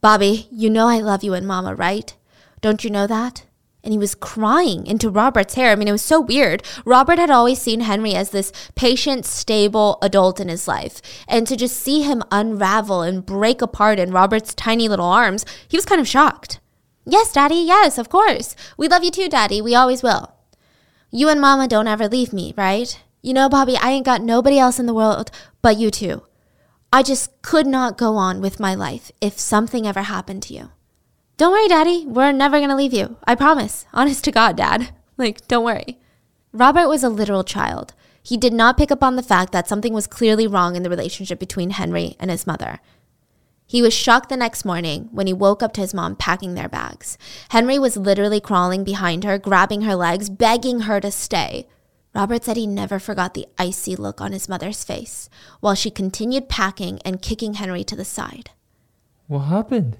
[0.00, 2.14] Bobby, you know I love you and Mama, right?
[2.60, 3.44] Don't you know that?
[3.86, 5.70] And he was crying into Robert's hair.
[5.70, 6.64] I mean, it was so weird.
[6.84, 11.00] Robert had always seen Henry as this patient, stable adult in his life.
[11.28, 15.76] And to just see him unravel and break apart in Robert's tiny little arms, he
[15.76, 16.58] was kind of shocked.
[17.04, 18.56] Yes, Daddy, yes, of course.
[18.76, 19.62] We love you too, Daddy.
[19.62, 20.34] We always will.
[21.12, 23.00] You and Mama don't ever leave me, right?
[23.22, 25.30] You know, Bobby, I ain't got nobody else in the world
[25.62, 26.22] but you two.
[26.92, 30.70] I just could not go on with my life if something ever happened to you.
[31.36, 32.06] Don't worry, Daddy.
[32.06, 33.16] We're never going to leave you.
[33.24, 33.84] I promise.
[33.92, 34.90] Honest to God, Dad.
[35.18, 35.98] Like, don't worry.
[36.52, 37.94] Robert was a literal child.
[38.22, 40.90] He did not pick up on the fact that something was clearly wrong in the
[40.90, 42.80] relationship between Henry and his mother.
[43.66, 46.68] He was shocked the next morning when he woke up to his mom packing their
[46.68, 47.16] bags.
[47.48, 51.66] Henry was literally crawling behind her, grabbing her legs, begging her to stay.
[52.14, 56.50] Robert said he never forgot the icy look on his mother's face while she continued
[56.50, 58.50] packing and kicking Henry to the side.
[59.28, 59.96] What happened?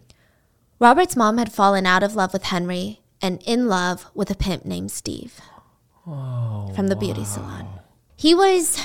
[0.78, 4.64] Robert's mom had fallen out of love with Henry and in love with a pimp
[4.64, 5.40] named Steve
[6.06, 7.66] Oh, from the beauty salon.
[8.14, 8.80] He was.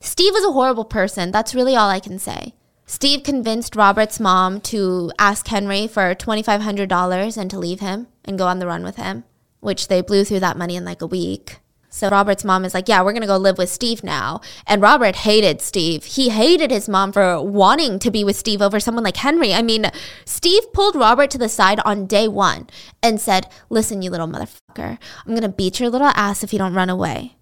[0.00, 1.30] Steve was a horrible person.
[1.30, 2.54] That's really all I can say.
[2.86, 8.46] Steve convinced Robert's mom to ask Henry for $2,500 and to leave him and go
[8.46, 9.24] on the run with him,
[9.60, 11.58] which they blew through that money in like a week.
[11.98, 14.40] So Robert's mom is like, Yeah, we're going to go live with Steve now.
[14.68, 16.04] And Robert hated Steve.
[16.04, 19.52] He hated his mom for wanting to be with Steve over someone like Henry.
[19.52, 19.90] I mean,
[20.24, 22.68] Steve pulled Robert to the side on day one
[23.02, 26.58] and said, Listen, you little motherfucker, I'm going to beat your little ass if you
[26.60, 27.34] don't run away.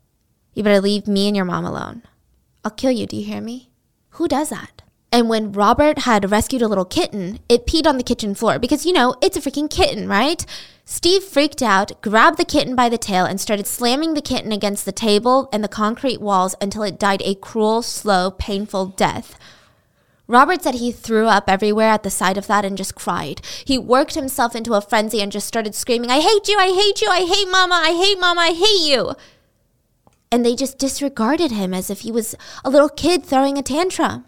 [0.55, 2.03] You better leave me and your mom alone.
[2.65, 3.69] I'll kill you, do you hear me?
[4.13, 4.81] Who does that?
[5.13, 8.87] And when Robert had rescued a little kitten, it peed on the kitchen floor because,
[8.87, 10.47] you know, it's a freaking kitten, right?
[10.89, 14.85] Steve freaked out, grabbed the kitten by the tail, and started slamming the kitten against
[14.85, 19.37] the table and the concrete walls until it died a cruel, slow, painful death.
[20.29, 23.41] Robert said he threw up everywhere at the sight of that and just cried.
[23.65, 27.03] He worked himself into a frenzy and just started screaming, I hate you, I hate
[27.03, 29.15] you, I hate mama, I hate mama, I hate you.
[30.31, 34.25] And they just disregarded him as if he was a little kid throwing a tantrum.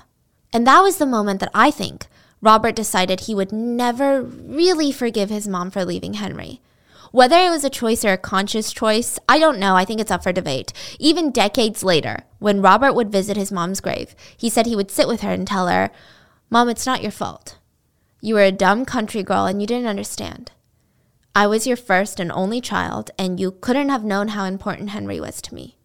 [0.53, 2.09] And that was the moment that I think
[2.41, 6.61] Robert decided he would never really forgive his mom for leaving Henry.
[7.11, 9.75] Whether it was a choice or a conscious choice, I don't know.
[9.75, 10.73] I think it's up for debate.
[10.99, 15.09] Even decades later, when Robert would visit his mom's grave, he said he would sit
[15.09, 15.91] with her and tell her,
[16.51, 17.57] Mom, it's not your fault.
[18.21, 20.53] You were a dumb country girl and you didn't understand.
[21.35, 25.21] I was your first and only child, and you couldn't have known how important Henry
[25.21, 25.77] was to me.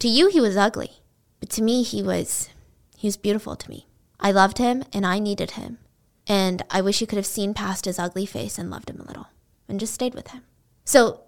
[0.00, 1.00] To you, he was ugly,
[1.40, 2.50] but to me, he was,
[2.96, 3.86] he was beautiful to me.
[4.20, 5.78] I loved him and I needed him.
[6.26, 9.06] And I wish you could have seen past his ugly face and loved him a
[9.06, 9.28] little
[9.68, 10.42] and just stayed with him.
[10.84, 11.22] So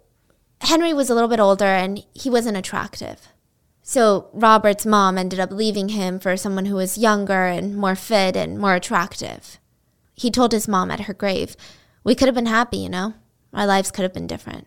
[0.61, 3.29] Henry was a little bit older and he wasn't attractive.
[3.83, 8.37] So Robert's mom ended up leaving him for someone who was younger and more fit
[8.37, 9.59] and more attractive.
[10.15, 11.57] He told his mom at her grave,
[12.03, 13.15] We could have been happy, you know?
[13.53, 14.67] Our lives could have been different.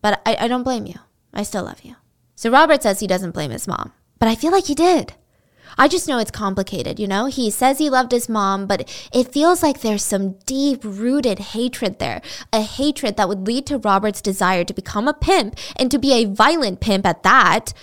[0.00, 0.94] But I, I don't blame you.
[1.34, 1.96] I still love you.
[2.34, 5.14] So Robert says he doesn't blame his mom, but I feel like he did.
[5.78, 7.26] I just know it's complicated, you know?
[7.26, 11.98] He says he loved his mom, but it feels like there's some deep rooted hatred
[11.98, 12.22] there.
[12.52, 16.12] A hatred that would lead to Robert's desire to become a pimp and to be
[16.14, 17.74] a violent pimp at that.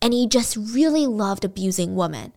[0.00, 2.32] And he just really loved abusing women.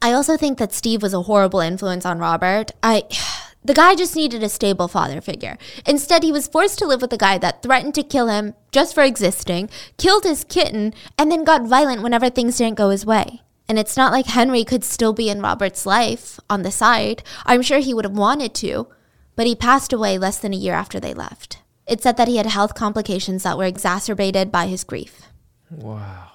[0.00, 2.72] I also think that Steve was a horrible influence on Robert.
[2.82, 3.04] I.
[3.62, 5.58] The guy just needed a stable father figure.
[5.86, 8.94] Instead, he was forced to live with a guy that threatened to kill him just
[8.94, 13.42] for existing, killed his kitten, and then got violent whenever things didn't go his way.
[13.70, 17.22] And it's not like Henry could still be in Robert's life on the side.
[17.46, 18.88] I'm sure he would have wanted to,
[19.36, 21.60] but he passed away less than a year after they left.
[21.86, 25.22] It said that he had health complications that were exacerbated by his grief.
[25.70, 26.29] Wow.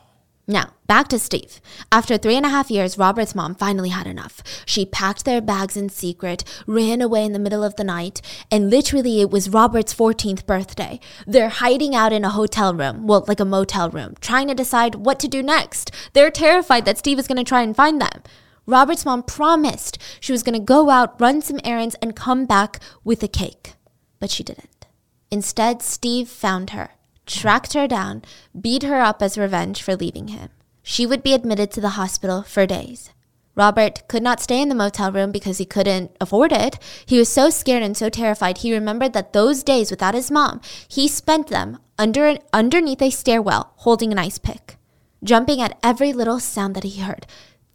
[0.48, 1.60] Now, back to Steve.
[1.92, 4.44] After three and a half years, Robert's mom finally had enough.
[4.66, 8.70] She packed their bags in secret, ran away in the middle of the night, and
[8.70, 11.00] literally it was Robert's 14th birthday.
[11.26, 14.96] They're hiding out in a hotel room, well, like a motel room, trying to decide
[14.96, 15.90] what to do next.
[16.14, 18.22] They're terrified that Steve is going to try and find them.
[18.68, 22.80] Robert's mom promised she was going to go out, run some errands, and come back
[23.04, 23.74] with a cake.
[24.20, 24.86] But she didn't.
[25.32, 26.92] Instead, Steve found her
[27.26, 28.24] tracked her down,
[28.60, 30.50] beat her up as revenge for leaving him.
[30.84, 33.12] She would be admitted to the hospital for days.
[33.56, 36.78] Robert could not stay in the motel room because he couldn't afford it.
[37.06, 38.60] He was so scared and so terrified.
[38.60, 43.10] He remembered that those days without his mom, he spent them under an, underneath a
[43.10, 44.78] stairwell holding an ice pick,
[45.24, 47.26] jumping at every little sound that he heard,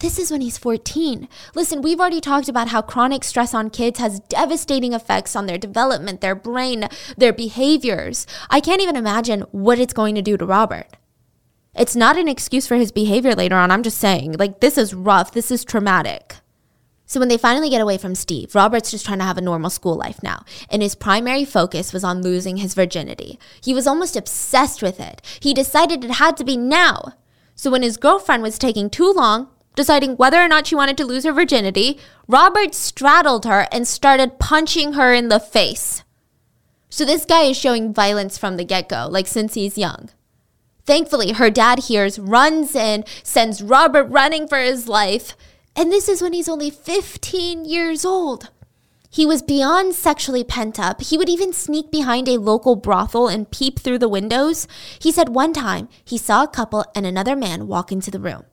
[0.00, 1.28] this is when he's 14.
[1.54, 5.58] Listen, we've already talked about how chronic stress on kids has devastating effects on their
[5.58, 8.26] development, their brain, their behaviors.
[8.48, 10.96] I can't even imagine what it's going to do to Robert.
[11.74, 13.70] It's not an excuse for his behavior later on.
[13.70, 15.32] I'm just saying, like, this is rough.
[15.32, 16.36] This is traumatic.
[17.06, 19.70] So when they finally get away from Steve, Robert's just trying to have a normal
[19.70, 23.38] school life now, and his primary focus was on losing his virginity.
[23.62, 25.20] He was almost obsessed with it.
[25.40, 27.14] He decided it had to be now.
[27.56, 31.04] So when his girlfriend was taking too long, deciding whether or not she wanted to
[31.04, 36.04] lose her virginity, Robert straddled her and started punching her in the face.
[36.88, 40.10] So this guy is showing violence from the get go, like since he's young.
[40.86, 45.36] Thankfully, her dad hears, runs in, sends Robert running for his life,
[45.76, 48.50] and this is when he's only 15 years old.
[49.08, 51.00] He was beyond sexually pent up.
[51.00, 54.68] He would even sneak behind a local brothel and peep through the windows.
[55.00, 58.44] He said one time he saw a couple and another man walk into the room.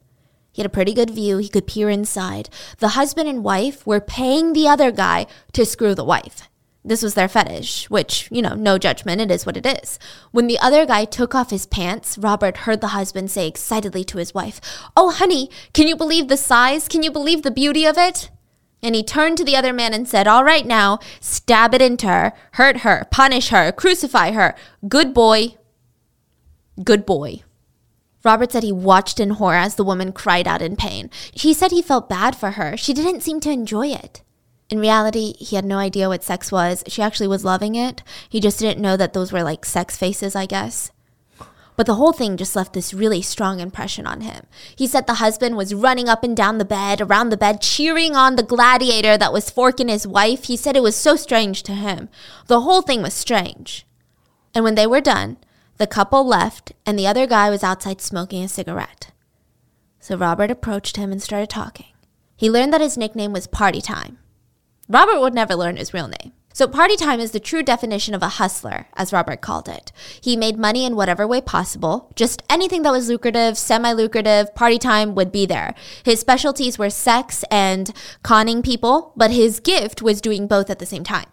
[0.58, 1.38] He had a pretty good view.
[1.38, 2.50] He could peer inside.
[2.80, 6.50] The husband and wife were paying the other guy to screw the wife.
[6.84, 10.00] This was their fetish, which, you know, no judgment, it is what it is.
[10.32, 14.18] When the other guy took off his pants, Robert heard the husband say excitedly to
[14.18, 14.60] his wife,
[14.96, 16.88] Oh, honey, can you believe the size?
[16.88, 18.32] Can you believe the beauty of it?
[18.82, 22.08] And he turned to the other man and said, All right now, stab it into
[22.08, 24.56] her, hurt her, punish her, crucify her.
[24.88, 25.58] Good boy.
[26.84, 27.44] Good boy.
[28.28, 31.10] Robert said he watched in horror as the woman cried out in pain.
[31.32, 32.76] He said he felt bad for her.
[32.76, 34.22] She didn't seem to enjoy it.
[34.70, 36.84] In reality, he had no idea what sex was.
[36.88, 38.04] She actually was loving it.
[38.28, 40.92] He just didn't know that those were like sex faces, I guess.
[41.78, 44.46] But the whole thing just left this really strong impression on him.
[44.76, 48.18] He said the husband was running up and down the bed, around the bed, cheering
[48.18, 50.44] on the gladiator that was forking his wife.
[50.44, 52.10] He said it was so strange to him.
[52.48, 53.88] The whole thing was strange.
[54.54, 55.38] And when they were done,
[55.78, 59.12] the couple left, and the other guy was outside smoking a cigarette.
[60.00, 61.94] So Robert approached him and started talking.
[62.36, 64.20] He learned that his nickname was Party Time.
[64.88, 66.32] Robert would never learn his real name.
[66.58, 69.92] So, party time is the true definition of a hustler, as Robert called it.
[70.20, 72.12] He made money in whatever way possible.
[72.16, 75.76] Just anything that was lucrative, semi lucrative, party time would be there.
[76.04, 80.88] His specialties were sex and conning people, but his gift was doing both at the
[80.88, 81.28] same time.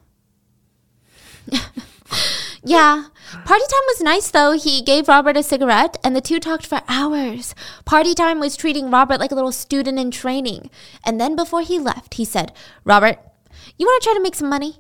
[2.65, 3.05] yeah,
[3.45, 4.53] party time was nice though.
[4.53, 7.55] He gave Robert a cigarette and the two talked for hours.
[7.85, 10.71] Party time was treating Robert like a little student in training.
[11.05, 12.53] And then before he left, he said,
[12.85, 13.19] Robert,
[13.77, 14.79] you want to try to make some money?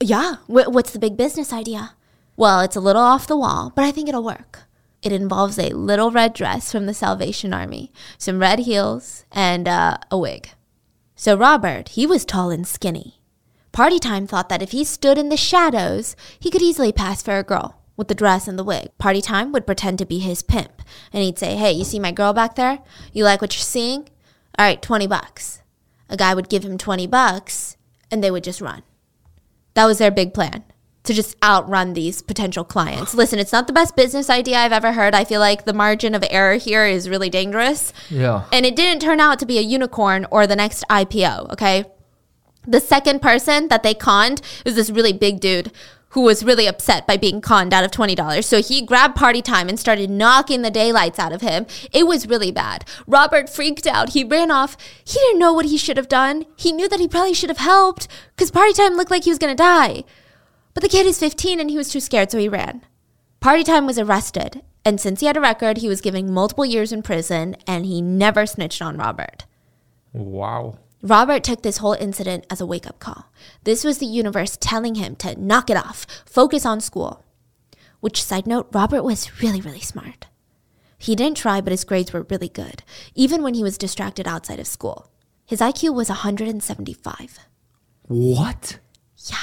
[0.00, 0.36] Yeah.
[0.46, 1.94] what's the big business idea?
[2.36, 4.60] Well, it's a little off the wall, but I think it'll work.
[5.02, 9.98] It involves a little red dress from the Salvation Army, some red heels, and uh,
[10.10, 10.50] a wig.
[11.14, 13.21] So Robert, he was tall and skinny.
[13.72, 17.38] Party Time thought that if he stood in the shadows, he could easily pass for
[17.38, 18.90] a girl with the dress and the wig.
[18.98, 22.12] Party Time would pretend to be his pimp, and he'd say, Hey, you see my
[22.12, 22.80] girl back there?
[23.14, 24.08] You like what you're seeing?
[24.58, 25.62] All right, 20 bucks.
[26.10, 27.78] A guy would give him 20 bucks,
[28.10, 28.82] and they would just run.
[29.72, 30.64] That was their big plan
[31.04, 33.14] to just outrun these potential clients.
[33.14, 35.14] Listen, it's not the best business idea I've ever heard.
[35.14, 37.92] I feel like the margin of error here is really dangerous.
[38.10, 38.44] Yeah.
[38.52, 41.86] And it didn't turn out to be a unicorn or the next IPO, okay?
[42.66, 45.72] The second person that they conned was this really big dude
[46.10, 48.44] who was really upset by being conned out of $20.
[48.44, 51.66] So he grabbed party time and started knocking the daylights out of him.
[51.90, 52.84] It was really bad.
[53.06, 54.10] Robert freaked out.
[54.10, 54.76] He ran off.
[55.04, 56.44] He didn't know what he should have done.
[56.54, 59.38] He knew that he probably should have helped because party time looked like he was
[59.38, 60.04] going to die.
[60.74, 62.82] But the kid is 15 and he was too scared, so he ran.
[63.40, 64.62] Party time was arrested.
[64.84, 68.02] And since he had a record, he was given multiple years in prison and he
[68.02, 69.46] never snitched on Robert.
[70.12, 70.78] Wow.
[71.02, 73.26] Robert took this whole incident as a wake up call.
[73.64, 77.24] This was the universe telling him to knock it off, focus on school.
[77.98, 80.26] Which, side note, Robert was really, really smart.
[80.96, 82.84] He didn't try, but his grades were really good,
[83.16, 85.10] even when he was distracted outside of school.
[85.44, 87.40] His IQ was 175.
[88.02, 88.78] What?
[89.26, 89.36] Yeah.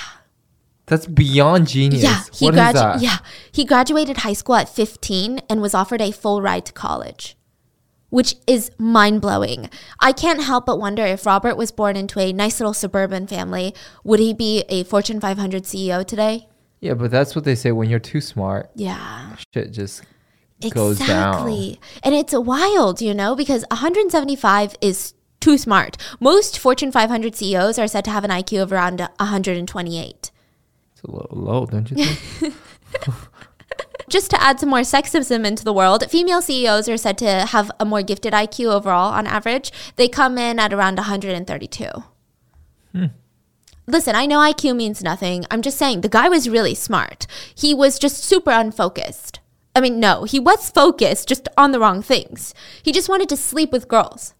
[0.86, 2.04] That's beyond genius.
[2.04, 3.02] Yeah, he What gradu-?
[3.02, 3.18] Yeah,
[3.52, 7.36] he graduated high school at 15 and was offered a full ride to college
[8.10, 9.70] which is mind blowing.
[10.00, 13.74] I can't help but wonder if Robert was born into a nice little suburban family,
[14.04, 16.48] would he be a Fortune 500 CEO today?
[16.80, 18.70] Yeah, but that's what they say when you're too smart.
[18.76, 19.36] Yeah.
[19.54, 20.04] Shit just
[20.72, 21.34] goes down.
[21.34, 21.80] Exactly.
[22.04, 25.98] And it's wild, you know, because 175 is too smart.
[26.20, 30.32] Most Fortune 500 CEOs are said to have an IQ of around 128.
[30.92, 32.54] It's a little low, don't you think?
[34.10, 37.72] Just to add some more sexism into the world, female CEOs are said to have
[37.80, 39.72] a more gifted IQ overall on average.
[39.98, 41.90] They come in at around 132.
[42.92, 43.06] Hmm.
[43.86, 45.46] Listen, I know IQ means nothing.
[45.52, 47.28] I'm just saying the guy was really smart.
[47.54, 49.40] He was just super unfocused.
[49.76, 52.56] I mean, no, he was focused, just on the wrong things.
[52.82, 54.34] He just wanted to sleep with girls.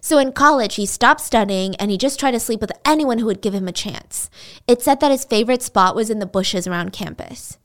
[0.00, 3.26] So in college, he stopped studying and he just tried to sleep with anyone who
[3.26, 4.28] would give him a chance.
[4.66, 7.58] It said that his favorite spot was in the bushes around campus.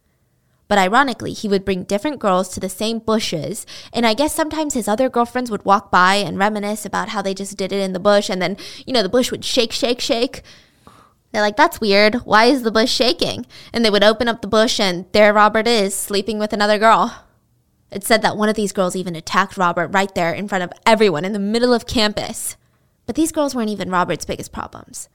[0.70, 3.66] But ironically, he would bring different girls to the same bushes.
[3.92, 7.34] And I guess sometimes his other girlfriends would walk by and reminisce about how they
[7.34, 8.30] just did it in the bush.
[8.30, 8.56] And then,
[8.86, 10.44] you know, the bush would shake, shake, shake.
[11.32, 12.16] They're like, that's weird.
[12.18, 13.48] Why is the bush shaking?
[13.74, 17.24] And they would open up the bush, and there Robert is, sleeping with another girl.
[17.92, 20.74] It said that one of these girls even attacked Robert right there in front of
[20.86, 22.58] everyone in the middle of campus.
[23.08, 25.10] But these girls weren't even Robert's biggest problems.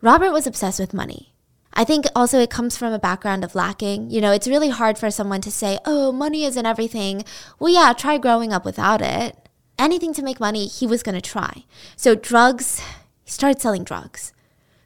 [0.00, 1.33] Robert was obsessed with money.
[1.74, 4.10] I think also it comes from a background of lacking.
[4.10, 7.24] You know, it's really hard for someone to say, oh, money isn't everything.
[7.58, 9.36] Well, yeah, try growing up without it.
[9.76, 11.64] Anything to make money, he was going to try.
[11.96, 12.80] So, drugs,
[13.24, 14.32] he started selling drugs.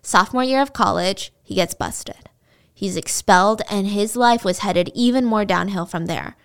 [0.01, 2.31] Sophomore year of college, he gets busted.
[2.73, 6.37] He's expelled, and his life was headed even more downhill from there.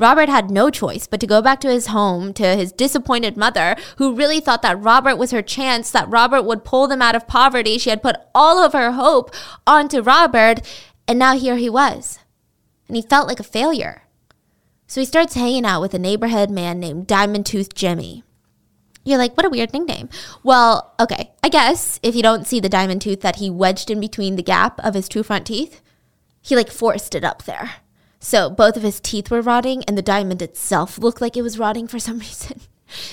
[0.00, 3.76] Robert had no choice but to go back to his home to his disappointed mother,
[3.98, 7.28] who really thought that Robert was her chance, that Robert would pull them out of
[7.28, 7.76] poverty.
[7.78, 9.30] She had put all of her hope
[9.66, 10.60] onto Robert,
[11.06, 12.18] and now here he was.
[12.88, 14.04] And he felt like a failure.
[14.86, 18.24] So he starts hanging out with a neighborhood man named Diamond Tooth Jimmy.
[19.04, 20.08] You're like, what a weird nickname.
[20.42, 24.00] Well, okay, I guess if you don't see the diamond tooth that he wedged in
[24.00, 25.80] between the gap of his two front teeth,
[26.42, 27.76] he like forced it up there.
[28.20, 31.58] So both of his teeth were rotting, and the diamond itself looked like it was
[31.58, 32.60] rotting for some reason.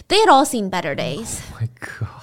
[0.09, 1.41] They had all seen better oh days.
[1.51, 1.69] Oh my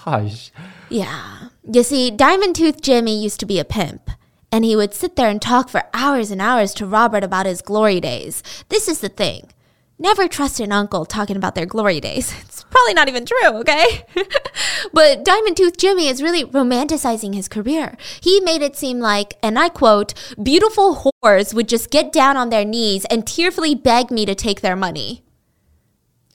[0.04, 0.52] gosh.
[0.90, 1.48] Yeah.
[1.62, 4.10] You see, Diamond Tooth Jimmy used to be a pimp,
[4.52, 7.62] and he would sit there and talk for hours and hours to Robert about his
[7.62, 8.42] glory days.
[8.68, 9.50] This is the thing.
[9.98, 12.34] Never trust an uncle talking about their glory days.
[12.54, 14.04] It's probably not even true, okay?
[14.92, 17.96] but Diamond Tooth Jimmy is really romanticizing his career.
[18.20, 22.50] He made it seem like, and I quote, beautiful whores would just get down on
[22.50, 25.24] their knees and tearfully beg me to take their money.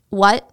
[0.09, 0.49] What?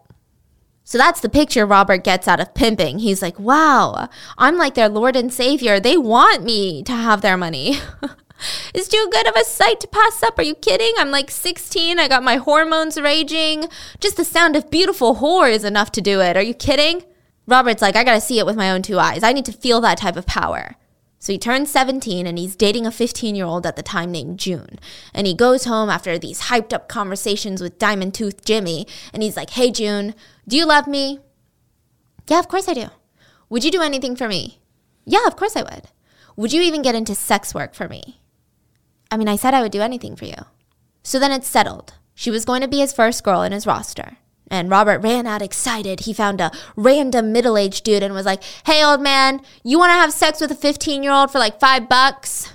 [0.82, 2.98] So that's the picture Robert gets out of pimping.
[2.98, 5.78] He's like, wow, I'm like their Lord and Savior.
[5.78, 7.78] They want me to have their money.
[8.74, 10.38] it's too good of a sight to pass up.
[10.38, 10.92] Are you kidding?
[10.98, 11.98] I'm like 16.
[11.98, 13.68] I got my hormones raging.
[14.00, 16.36] Just the sound of beautiful whore is enough to do it.
[16.36, 17.04] Are you kidding?
[17.46, 19.22] Robert's like, I gotta see it with my own two eyes.
[19.22, 20.76] I need to feel that type of power.
[21.18, 24.38] So he turns 17 and he's dating a 15 year old at the time named
[24.38, 24.78] June.
[25.14, 28.86] And he goes home after these hyped up conversations with Diamond Tooth Jimmy.
[29.12, 30.14] And he's like, Hey, June,
[30.46, 31.20] do you love me?
[32.28, 32.88] Yeah, of course I do.
[33.48, 34.60] Would you do anything for me?
[35.04, 35.88] Yeah, of course I would.
[36.36, 38.20] Would you even get into sex work for me?
[39.10, 40.46] I mean, I said I would do anything for you.
[41.02, 41.94] So then it's settled.
[42.14, 44.16] She was going to be his first girl in his roster.
[44.48, 46.00] And Robert ran out excited.
[46.00, 49.90] He found a random middle aged dude and was like, Hey, old man, you want
[49.90, 52.52] to have sex with a 15 year old for like five bucks?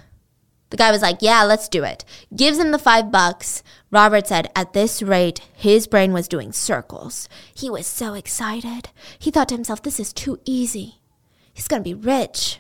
[0.70, 2.06] The guy was like, Yeah, let's do it.
[2.36, 3.62] Gives him the five bucks.
[3.92, 7.28] Robert said, At this rate, his brain was doing circles.
[7.54, 8.90] He was so excited.
[9.20, 11.02] He thought to himself, This is too easy.
[11.54, 12.60] He's going to be rich.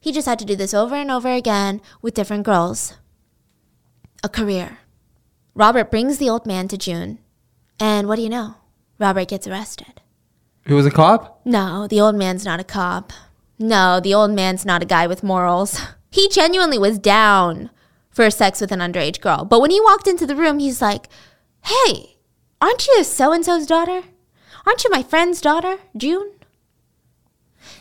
[0.00, 2.94] He just had to do this over and over again with different girls.
[4.22, 4.78] A career.
[5.54, 7.18] Robert brings the old man to June.
[7.80, 8.54] And what do you know?
[8.98, 10.00] Robert gets arrested.
[10.66, 11.40] He was a cop?
[11.44, 13.12] No, the old man's not a cop.
[13.58, 15.80] No, the old man's not a guy with morals.
[16.10, 17.68] He genuinely was down
[18.08, 19.44] for sex with an underage girl.
[19.44, 21.06] But when he walked into the room, he's like,
[21.64, 22.16] Hey,
[22.62, 24.04] aren't you so and so's daughter?
[24.64, 26.30] Aren't you my friend's daughter, June?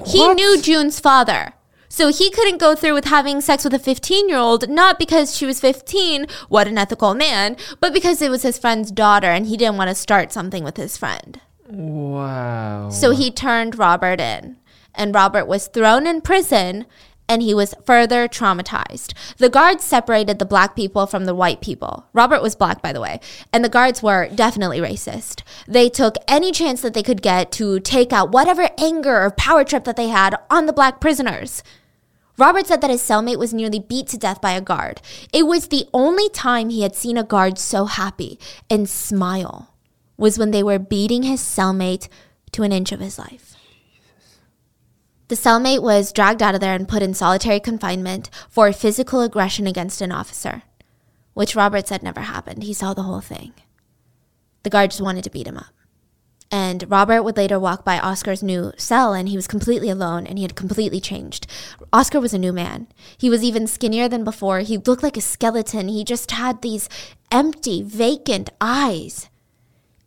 [0.05, 1.53] He knew June's father.
[1.97, 5.35] So he couldn't go through with having sex with a 15 year old, not because
[5.35, 9.47] she was 15, what an ethical man, but because it was his friend's daughter and
[9.47, 11.41] he didn't want to start something with his friend.
[11.67, 12.91] Wow.
[12.91, 14.57] So he turned Robert in,
[14.93, 16.85] and Robert was thrown in prison
[17.27, 19.13] and he was further traumatized.
[19.37, 22.05] The guards separated the black people from the white people.
[22.13, 23.19] Robert was black, by the way,
[23.51, 25.41] and the guards were definitely racist.
[25.67, 29.63] They took any chance that they could get to take out whatever anger or power
[29.63, 31.63] trip that they had on the black prisoners.
[32.37, 35.01] Robert said that his cellmate was nearly beat to death by a guard.
[35.33, 39.73] It was the only time he had seen a guard so happy and smile
[40.17, 42.07] was when they were beating his cellmate
[42.51, 43.55] to an inch of his life.
[45.29, 49.67] The cellmate was dragged out of there and put in solitary confinement for physical aggression
[49.67, 50.63] against an officer,
[51.33, 52.63] which Robert said never happened.
[52.63, 53.53] He saw the whole thing.
[54.63, 55.76] The guard just wanted to beat him up.
[56.49, 60.37] And Robert would later walk by Oscar's new cell and he was completely alone and
[60.37, 61.45] he had completely changed.
[61.91, 62.87] Oscar was a new man.
[63.17, 64.59] He was even skinnier than before.
[64.59, 65.89] He looked like a skeleton.
[65.89, 66.87] He just had these
[67.31, 69.29] empty, vacant eyes.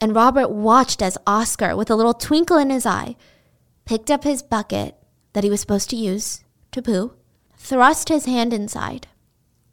[0.01, 3.17] And Robert watched as Oscar, with a little twinkle in his eye,
[3.85, 4.97] picked up his bucket
[5.35, 7.13] that he was supposed to use to poo,
[7.57, 9.09] thrust his hand inside,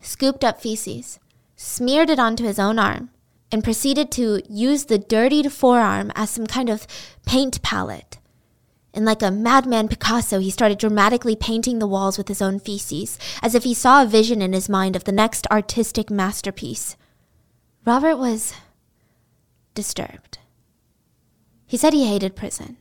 [0.02, 1.20] scooped up feces,
[1.56, 3.10] smeared it onto his own arm,
[3.52, 6.88] and proceeded to use the dirtied forearm as some kind of
[7.26, 8.18] paint palette.
[8.94, 13.20] And like a madman Picasso, he started dramatically painting the walls with his own feces,
[13.44, 16.98] as if he saw a vision in his mind of the next artistic masterpiece.
[17.86, 18.54] Robert was
[19.76, 20.40] disturbed.
[21.68, 22.78] He said he hated prison.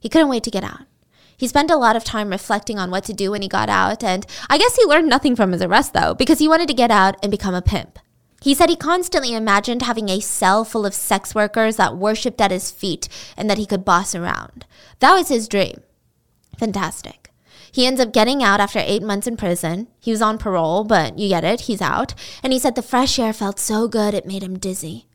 [0.00, 0.86] He couldn't wait to get out.
[1.36, 4.02] He spent a lot of time reflecting on what to do when he got out,
[4.02, 6.90] and I guess he learned nothing from his arrest though, because he wanted to get
[6.90, 7.98] out and become a pimp.
[8.40, 12.52] He said he constantly imagined having a cell full of sex workers that worshipped at
[12.52, 14.64] his feet and that he could boss around.
[15.00, 15.82] That was his dream.
[16.56, 17.30] Fantastic.
[17.72, 19.88] He ends up getting out after eight months in prison.
[20.00, 22.14] He was on parole, but you get it, he's out.
[22.42, 25.06] And he said the fresh air felt so good it made him dizzy.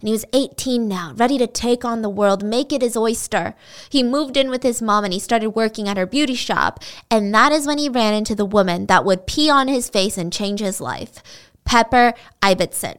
[0.00, 3.54] And he was 18 now, ready to take on the world, make it his oyster.
[3.88, 6.80] He moved in with his mom and he started working at her beauty shop.
[7.10, 10.18] And that is when he ran into the woman that would pee on his face
[10.18, 11.22] and change his life
[11.64, 12.98] Pepper Ibbotson.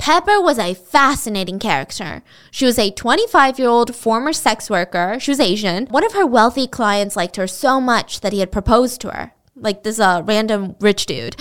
[0.00, 2.22] Pepper was a fascinating character.
[2.50, 5.18] She was a 25 year old former sex worker.
[5.20, 5.84] She was Asian.
[5.88, 9.32] One of her wealthy clients liked her so much that he had proposed to her.
[9.54, 11.36] Like this uh, random rich dude.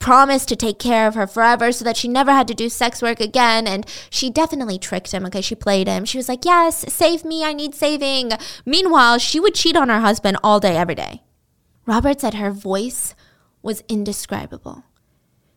[0.00, 3.00] Promised to take care of her forever so that she never had to do sex
[3.00, 3.68] work again.
[3.68, 5.24] And she definitely tricked him.
[5.26, 6.04] Okay, she played him.
[6.04, 7.44] She was like, Yes, save me.
[7.44, 8.32] I need saving.
[8.66, 11.22] Meanwhile, she would cheat on her husband all day, every day.
[11.86, 13.14] Robert said her voice
[13.62, 14.82] was indescribable.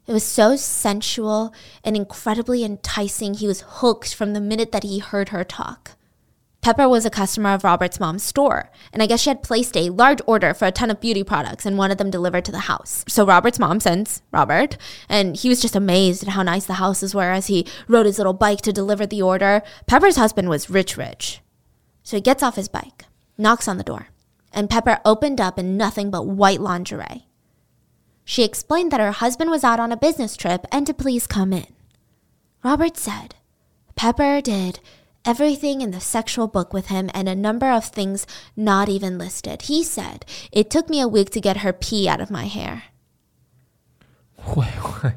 [0.06, 3.36] It was so sensual and incredibly enticing.
[3.36, 5.92] He was hooked from the minute that he heard her talk.
[6.64, 9.90] Pepper was a customer of Robert's mom's store, and I guess she had placed a
[9.90, 13.04] large order for a ton of beauty products and wanted them delivered to the house.
[13.08, 14.78] So Robert's mom sends Robert,
[15.10, 18.18] and he was just amazed at how nice the houses were as he rode his
[18.18, 19.62] little bike to deliver the order.
[19.88, 21.42] Pepper's husband was rich, rich.
[22.02, 23.06] So he gets off his bike,
[23.38, 24.08] knocks on the door,
[24.54, 27.28] and Pepper opened up in nothing but white lingerie.
[28.26, 31.52] She explained that her husband was out on a business trip and to please come
[31.54, 31.68] in.
[32.64, 33.36] Robert said
[33.96, 34.80] Pepper did
[35.26, 39.64] everything in the sexual book with him and a number of things not even listed.
[39.64, 42.84] He said, It took me a week to get her pee out of my hair.
[44.56, 44.68] Wait,
[45.04, 45.14] wait,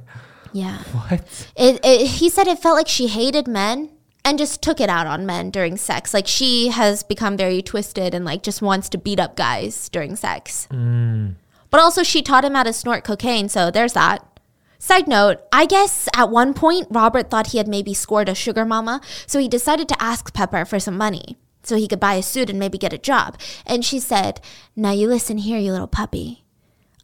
[0.52, 0.78] Yeah.
[0.92, 1.48] what?
[1.56, 3.90] It, it, he said it felt like she hated men
[4.24, 6.14] and just took it out on men during sex.
[6.14, 10.14] Like she has become very twisted and like just wants to beat up guys during
[10.16, 10.68] sex.
[10.70, 11.34] Mm.
[11.76, 14.40] But also, she taught him how to snort cocaine, so there's that.
[14.78, 18.64] Side note, I guess at one point, Robert thought he had maybe scored a sugar
[18.64, 22.22] mama, so he decided to ask Pepper for some money so he could buy a
[22.22, 23.36] suit and maybe get a job.
[23.66, 24.40] And she said,
[24.74, 26.46] Now you listen here, you little puppy.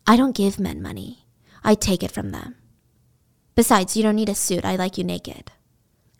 [0.07, 1.27] I don't give men money,
[1.62, 2.55] I take it from them.
[3.55, 5.53] Besides, you don't need a suit, I like you naked.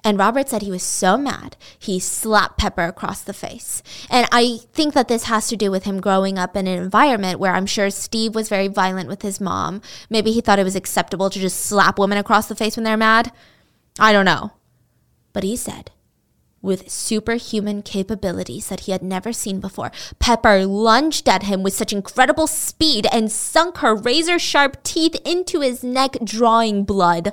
[0.05, 3.85] And Robert said he was so mad, he slapped Pepper across the face.
[4.11, 7.39] And I think that this has to do with him growing up in an environment
[7.39, 9.81] where I'm sure Steve was very violent with his mom.
[10.11, 12.97] Maybe he thought it was acceptable to just slap women across the face when they're
[12.97, 13.31] mad.
[13.99, 14.53] I don't know.
[15.33, 15.93] But he said,
[16.63, 21.93] with superhuman capabilities that he had never seen before, Pepper lunged at him with such
[21.93, 27.33] incredible speed and sunk her razor sharp teeth into his neck, drawing blood.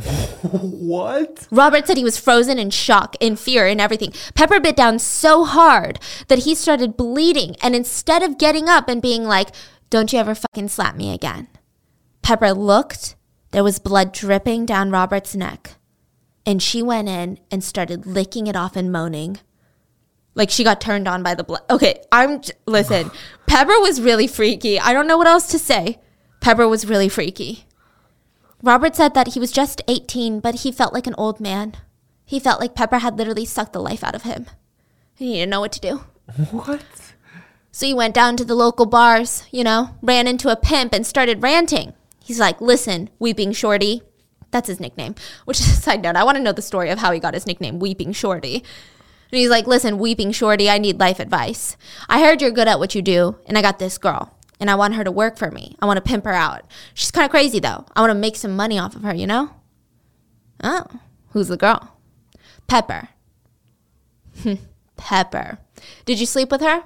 [0.42, 1.46] What?
[1.50, 4.12] Robert said he was frozen in shock, in fear, and everything.
[4.34, 5.98] Pepper bit down so hard
[6.28, 9.48] that he started bleeding, and instead of getting up and being like,
[9.90, 11.48] Don't you ever fucking slap me again,
[12.22, 13.16] Pepper looked.
[13.52, 15.72] There was blood dripping down Robert's neck.
[16.46, 19.38] And she went in and started licking it off and moaning.
[20.34, 21.62] Like she got turned on by the blood.
[21.68, 22.40] Okay, I'm.
[22.40, 23.10] j- Listen,
[23.46, 24.78] Pepper was really freaky.
[24.78, 25.98] I don't know what else to say.
[26.40, 27.66] Pepper was really freaky.
[28.62, 31.74] Robert said that he was just 18, but he felt like an old man.
[32.24, 34.46] He felt like Pepper had literally sucked the life out of him.
[35.14, 36.04] He didn't know what to do.
[36.50, 36.84] What?
[37.72, 41.06] So he went down to the local bars, you know, ran into a pimp and
[41.06, 41.92] started ranting.
[42.22, 44.02] He's like, listen, Weeping Shorty.
[44.50, 45.14] That's his nickname.
[45.44, 46.16] Which is a side note.
[46.16, 48.56] I want to know the story of how he got his nickname, Weeping Shorty.
[48.56, 51.76] And he's like, listen, Weeping Shorty, I need life advice.
[52.08, 54.74] I heard you're good at what you do, and I got this girl, and I
[54.74, 55.74] want her to work for me.
[55.80, 56.62] I want to pimp her out.
[56.94, 57.86] She's kind of crazy, though.
[57.96, 59.50] I want to make some money off of her, you know?
[60.62, 60.84] Oh,
[61.30, 61.96] who's the girl?
[62.66, 63.08] Pepper.
[64.96, 65.58] Pepper.
[66.04, 66.84] Did you sleep with her?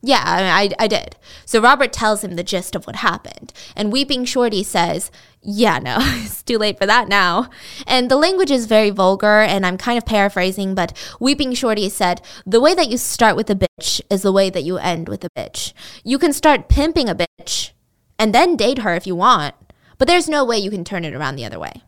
[0.00, 1.16] Yeah, I, I, I did.
[1.44, 3.52] So Robert tells him the gist of what happened.
[3.74, 5.10] And Weeping Shorty says,
[5.42, 7.50] Yeah, no, it's too late for that now.
[7.86, 12.22] And the language is very vulgar, and I'm kind of paraphrasing, but Weeping Shorty said,
[12.46, 15.24] The way that you start with a bitch is the way that you end with
[15.24, 15.72] a bitch.
[16.04, 17.72] You can start pimping a bitch
[18.20, 19.56] and then date her if you want,
[19.98, 21.82] but there's no way you can turn it around the other way.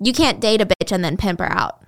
[0.00, 1.82] You can't date a bitch and then pimp her out.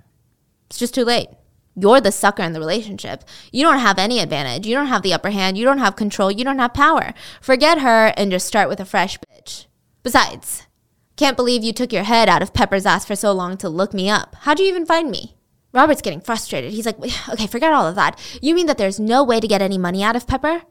[0.69, 1.29] It's just too late.
[1.75, 3.23] You're the sucker in the relationship.
[3.51, 4.67] You don't have any advantage.
[4.67, 5.57] You don't have the upper hand.
[5.57, 6.31] You don't have control.
[6.31, 7.13] You don't have power.
[7.41, 9.65] Forget her and just start with a fresh bitch.
[10.03, 10.67] Besides,
[11.15, 13.93] can't believe you took your head out of Pepper's ass for so long to look
[13.93, 14.35] me up.
[14.41, 15.35] How'd you even find me?
[15.71, 16.71] Robert's getting frustrated.
[16.71, 16.97] He's like,
[17.29, 18.19] okay, forget all of that.
[18.41, 20.63] You mean that there's no way to get any money out of Pepper?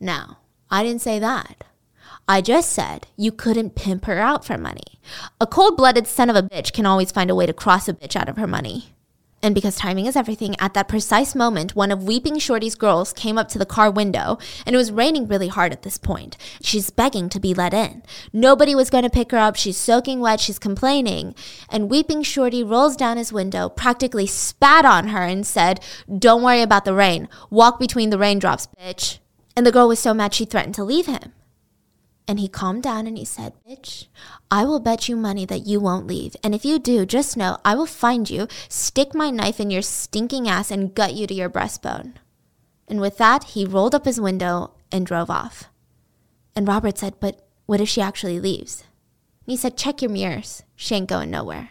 [0.00, 0.36] No,
[0.70, 1.64] I didn't say that.
[2.26, 5.00] I just said you couldn't pimp her out for money.
[5.40, 7.94] A cold blooded son of a bitch can always find a way to cross a
[7.94, 8.94] bitch out of her money.
[9.40, 13.38] And because timing is everything, at that precise moment, one of Weeping Shorty's girls came
[13.38, 14.36] up to the car window,
[14.66, 16.36] and it was raining really hard at this point.
[16.60, 18.02] She's begging to be let in.
[18.32, 19.54] Nobody was going to pick her up.
[19.54, 20.40] She's soaking wet.
[20.40, 21.36] She's complaining.
[21.70, 25.80] And Weeping Shorty rolls down his window, practically spat on her, and said,
[26.18, 27.28] Don't worry about the rain.
[27.48, 29.18] Walk between the raindrops, bitch.
[29.56, 31.32] And the girl was so mad she threatened to leave him.
[32.26, 34.08] And he calmed down and he said, Bitch,
[34.50, 36.34] I will bet you money that you won't leave.
[36.42, 39.82] And if you do, just know I will find you, stick my knife in your
[39.82, 42.14] stinking ass, and gut you to your breastbone.
[42.86, 45.64] And with that, he rolled up his window and drove off.
[46.56, 48.84] And Robert said, But what if she actually leaves?
[49.44, 50.62] And he said, Check your mirrors.
[50.74, 51.70] She ain't going nowhere.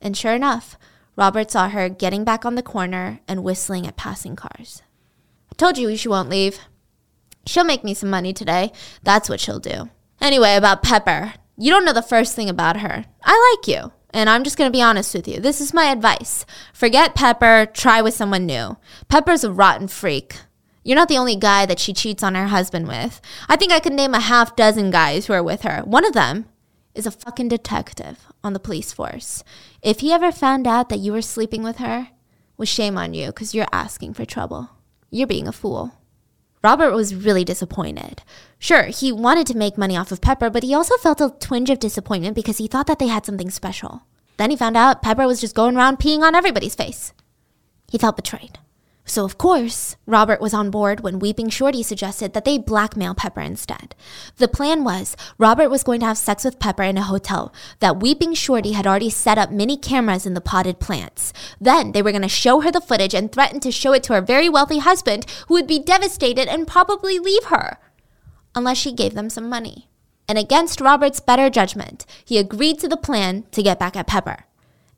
[0.00, 0.76] And sure enough,
[1.16, 4.82] Robert saw her getting back on the corner and whistling at passing cars.
[5.50, 6.58] I told you she won't leave.
[7.46, 8.72] She'll make me some money today.
[9.02, 9.88] That's what she'll do.
[10.20, 11.34] Anyway, about Pepper.
[11.60, 13.04] You don't know the first thing about her.
[13.22, 13.92] I like you.
[14.14, 15.40] And I'm just going to be honest with you.
[15.40, 16.46] This is my advice.
[16.72, 18.78] Forget Pepper, try with someone new.
[19.08, 20.36] Pepper's a rotten freak.
[20.82, 23.20] You're not the only guy that she cheats on her husband with.
[23.46, 25.82] I think I could name a half dozen guys who are with her.
[25.82, 26.46] One of them
[26.94, 29.44] is a fucking detective on the police force.
[29.82, 32.08] If he ever found out that you were sleeping with her,
[32.56, 34.70] well, shame on you because you're asking for trouble.
[35.10, 35.92] You're being a fool.
[36.62, 38.22] Robert was really disappointed.
[38.58, 41.70] Sure, he wanted to make money off of Pepper, but he also felt a twinge
[41.70, 44.02] of disappointment because he thought that they had something special.
[44.36, 47.14] Then he found out Pepper was just going around peeing on everybody's face.
[47.90, 48.58] He felt betrayed.
[49.10, 53.40] So, of course, Robert was on board when Weeping Shorty suggested that they blackmail Pepper
[53.40, 53.96] instead.
[54.36, 57.98] The plan was Robert was going to have sex with Pepper in a hotel, that
[57.98, 61.32] Weeping Shorty had already set up many cameras in the potted plants.
[61.60, 64.12] Then they were going to show her the footage and threaten to show it to
[64.12, 67.78] her very wealthy husband, who would be devastated and probably leave her.
[68.54, 69.88] Unless she gave them some money.
[70.28, 74.44] And against Robert's better judgment, he agreed to the plan to get back at Pepper.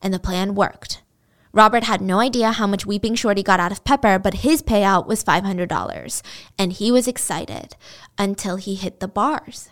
[0.03, 1.01] And the plan worked.
[1.53, 5.05] Robert had no idea how much Weeping Shorty got out of Pepper, but his payout
[5.05, 6.21] was $500.
[6.57, 7.75] And he was excited
[8.17, 9.69] until he hit the bars.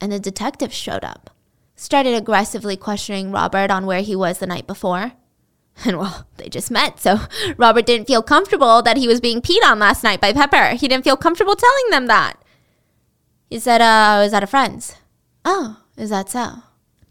[0.00, 1.30] And the detectives showed up,
[1.76, 5.12] started aggressively questioning Robert on where he was the night before.
[5.84, 7.20] And well, they just met, so
[7.56, 10.70] Robert didn't feel comfortable that he was being peed on last night by Pepper.
[10.70, 12.42] He didn't feel comfortable telling them that.
[13.48, 13.84] He said, uh,
[14.18, 14.96] I was at a friend's.
[15.44, 16.64] Oh, is that so?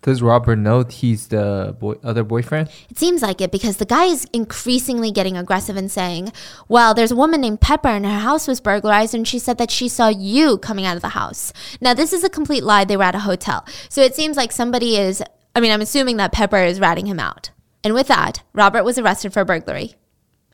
[0.07, 2.69] Does Robert know he's the boy, other boyfriend?
[2.89, 6.31] It seems like it because the guy is increasingly getting aggressive and saying,
[6.69, 9.69] Well, there's a woman named Pepper and her house was burglarized and she said that
[9.69, 11.51] she saw you coming out of the house.
[11.81, 12.85] Now, this is a complete lie.
[12.85, 13.65] They were at a hotel.
[13.89, 15.21] So it seems like somebody is,
[15.53, 17.49] I mean, I'm assuming that Pepper is ratting him out.
[17.83, 19.95] And with that, Robert was arrested for burglary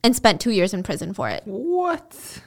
[0.04, 1.44] and spent two years in prison for it.
[1.46, 2.42] What?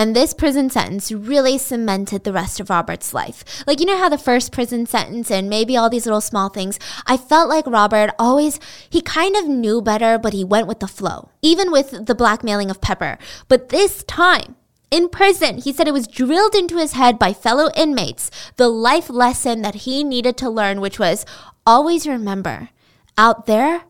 [0.00, 3.44] And this prison sentence really cemented the rest of Robert's life.
[3.66, 6.78] Like, you know how the first prison sentence and maybe all these little small things,
[7.06, 10.88] I felt like Robert always, he kind of knew better, but he went with the
[10.88, 13.18] flow, even with the blackmailing of Pepper.
[13.46, 14.56] But this time,
[14.90, 19.10] in prison, he said it was drilled into his head by fellow inmates the life
[19.10, 21.26] lesson that he needed to learn, which was
[21.66, 22.70] always remember
[23.18, 23.82] out there,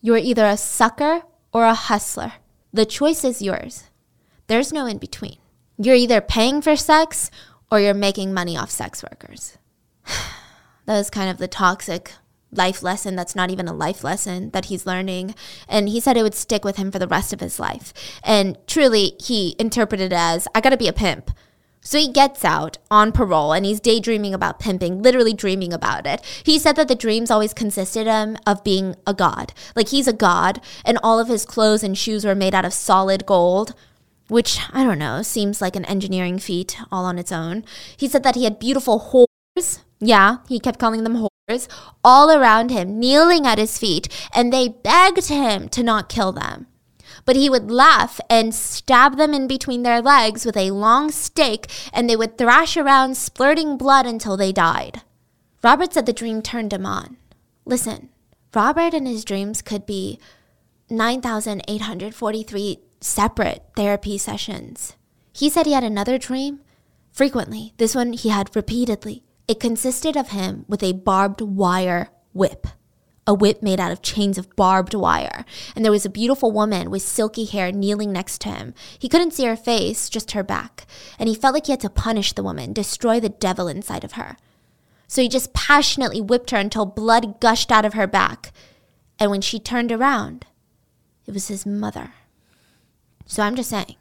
[0.00, 1.22] you're either a sucker
[1.52, 2.34] or a hustler.
[2.72, 3.88] The choice is yours.
[4.46, 5.38] There's no in between.
[5.78, 7.30] You're either paying for sex
[7.70, 9.56] or you're making money off sex workers.
[10.06, 12.12] that was kind of the toxic
[12.52, 15.34] life lesson that's not even a life lesson that he's learning.
[15.68, 17.92] And he said it would stick with him for the rest of his life.
[18.22, 21.30] And truly, he interpreted it as I gotta be a pimp.
[21.84, 26.22] So he gets out on parole and he's daydreaming about pimping, literally dreaming about it.
[26.44, 29.52] He said that the dreams always consisted him of being a god.
[29.74, 32.72] Like he's a god and all of his clothes and shoes were made out of
[32.72, 33.74] solid gold,
[34.32, 37.64] which I don't know, seems like an engineering feat all on its own.
[37.96, 39.80] He said that he had beautiful whores.
[40.00, 41.68] Yeah, he kept calling them whores
[42.02, 46.66] all around him, kneeling at his feet, and they begged him to not kill them
[47.24, 51.70] but he would laugh and stab them in between their legs with a long stake,
[51.92, 55.02] and they would thrash around, splurting blood until they died.
[55.62, 57.16] Robert said the dream turned him on.
[57.64, 58.08] Listen,
[58.54, 60.18] Robert and his dreams could be
[60.90, 64.96] 9,843 separate therapy sessions.
[65.32, 66.60] He said he had another dream
[67.10, 67.74] frequently.
[67.76, 69.22] This one he had repeatedly.
[69.48, 72.66] It consisted of him with a barbed wire whip
[73.26, 75.44] a whip made out of chains of barbed wire.
[75.76, 78.74] And there was a beautiful woman with silky hair kneeling next to him.
[78.98, 80.86] He couldn't see her face, just her back.
[81.18, 84.12] And he felt like he had to punish the woman, destroy the devil inside of
[84.12, 84.36] her.
[85.06, 88.52] So he just passionately whipped her until blood gushed out of her back.
[89.18, 90.46] And when she turned around,
[91.26, 92.14] it was his mother.
[93.26, 93.96] So I'm just saying,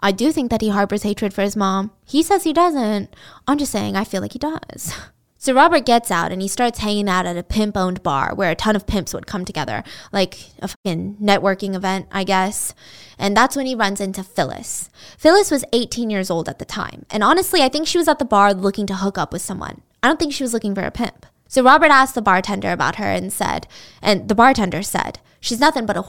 [0.00, 1.90] I do think that he harbors hatred for his mom.
[2.04, 3.14] He says he doesn't.
[3.46, 4.94] I'm just saying, I feel like he does.
[5.42, 8.50] So Robert gets out and he starts hanging out at a pimp owned bar where
[8.50, 12.74] a ton of pimps would come together, like a fucking networking event, I guess.
[13.18, 14.90] And that's when he runs into Phyllis.
[15.16, 17.06] Phyllis was 18 years old at the time.
[17.10, 19.80] And honestly, I think she was at the bar looking to hook up with someone.
[20.02, 21.24] I don't think she was looking for a pimp.
[21.48, 23.66] So Robert asked the bartender about her and said,
[24.02, 26.04] and the bartender said, she's nothing but a.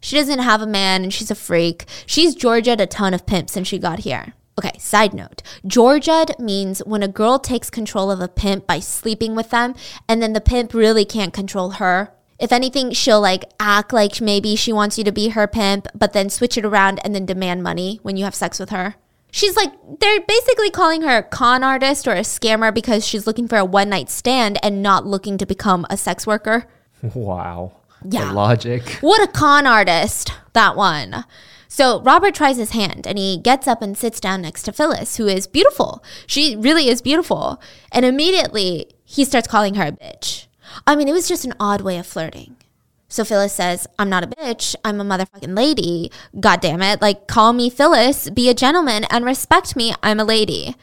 [0.00, 1.86] She doesn't have a man and she's a freak.
[2.06, 4.34] She's Georgia'd a ton of pimps since she got here.
[4.58, 5.42] Okay, side note.
[5.66, 9.74] Georgia'd means when a girl takes control of a pimp by sleeping with them,
[10.08, 12.12] and then the pimp really can't control her.
[12.38, 16.12] If anything, she'll like act like maybe she wants you to be her pimp, but
[16.12, 18.96] then switch it around and then demand money when you have sex with her.
[19.30, 23.48] She's like, they're basically calling her a con artist or a scammer because she's looking
[23.48, 26.66] for a one night stand and not looking to become a sex worker.
[27.14, 27.72] Wow.
[28.04, 28.28] Yeah.
[28.28, 28.98] The logic.
[29.00, 31.24] What a con artist, that one.
[31.68, 35.16] So Robert tries his hand and he gets up and sits down next to Phyllis,
[35.16, 36.04] who is beautiful.
[36.26, 37.60] She really is beautiful.
[37.90, 40.46] And immediately he starts calling her a bitch.
[40.86, 42.56] I mean, it was just an odd way of flirting.
[43.08, 44.74] So Phyllis says, I'm not a bitch.
[44.84, 46.10] I'm a motherfucking lady.
[46.38, 47.00] God damn it.
[47.00, 49.94] Like, call me Phyllis, be a gentleman, and respect me.
[50.02, 50.74] I'm a lady.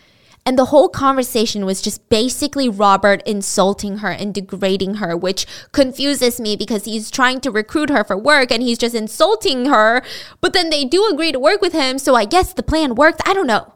[0.46, 6.40] And the whole conversation was just basically Robert insulting her and degrading her, which confuses
[6.40, 10.02] me because he's trying to recruit her for work and he's just insulting her.
[10.42, 13.22] But then they do agree to work with him, so I guess the plan worked.
[13.28, 13.74] I don't know.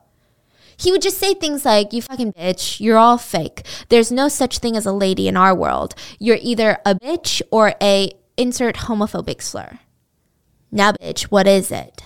[0.78, 3.66] He would just say things like, You fucking bitch, you're all fake.
[3.90, 5.94] There's no such thing as a lady in our world.
[6.20, 9.80] You're either a bitch or a insert homophobic slur.
[10.72, 12.02] Now, bitch, what is it?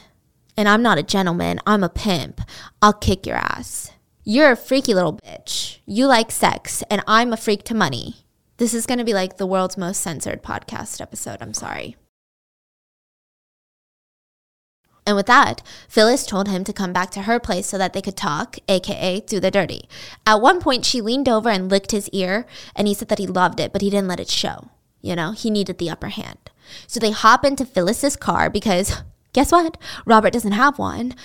[0.60, 2.42] and I'm not a gentleman, I'm a pimp,
[2.82, 3.92] I'll kick your ass.
[4.26, 5.78] You're a freaky little bitch.
[5.86, 8.26] You like sex, and I'm a freak to money.
[8.58, 11.38] This is going to be like the world's most censored podcast episode.
[11.42, 11.96] I'm sorry.
[15.08, 18.02] And with that, Phyllis told him to come back to her place so that they
[18.02, 19.88] could talk, aka do the dirty.
[20.28, 22.46] At one point, she leaned over and licked his ear,
[22.76, 24.70] and he said that he loved it, but he didn't let it show.
[25.02, 26.52] You know, he needed the upper hand.
[26.88, 29.02] So they hop into Phyllis's car because
[29.32, 29.78] guess what?
[30.06, 31.16] Robert doesn't have one.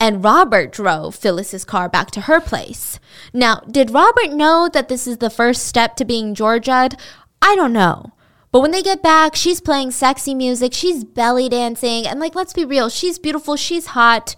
[0.00, 3.00] And Robert drove Phyllis's car back to her place.
[3.32, 6.96] Now, did Robert know that this is the first step to being Georgia'd?
[7.42, 8.12] I don't know.
[8.52, 12.54] But when they get back, she's playing sexy music, she's belly dancing, and like, let's
[12.54, 14.34] be real, she's beautiful, she's hot.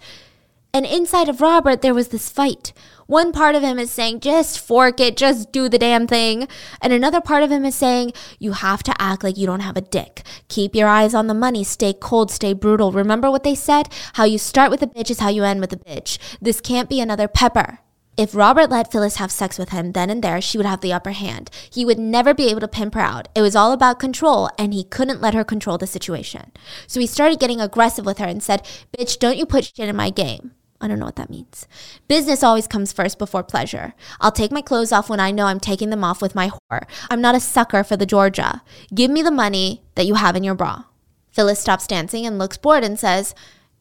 [0.73, 2.73] And inside of Robert, there was this fight.
[3.11, 6.47] One part of him is saying, just fork it, just do the damn thing.
[6.81, 9.75] And another part of him is saying, you have to act like you don't have
[9.75, 10.23] a dick.
[10.47, 12.93] Keep your eyes on the money, stay cold, stay brutal.
[12.93, 13.89] Remember what they said?
[14.13, 16.19] How you start with a bitch is how you end with a bitch.
[16.39, 17.79] This can't be another pepper.
[18.15, 20.93] If Robert let Phyllis have sex with him then and there, she would have the
[20.93, 21.49] upper hand.
[21.69, 23.27] He would never be able to pimp her out.
[23.35, 26.53] It was all about control, and he couldn't let her control the situation.
[26.87, 28.65] So he started getting aggressive with her and said,
[28.97, 30.53] Bitch, don't you put shit in my game.
[30.81, 31.67] I don't know what that means.
[32.07, 33.93] Business always comes first before pleasure.
[34.19, 36.85] I'll take my clothes off when I know I'm taking them off with my whore.
[37.09, 38.63] I'm not a sucker for the Georgia.
[38.93, 40.85] Give me the money that you have in your bra.
[41.31, 43.35] Phyllis stops dancing and looks bored and says,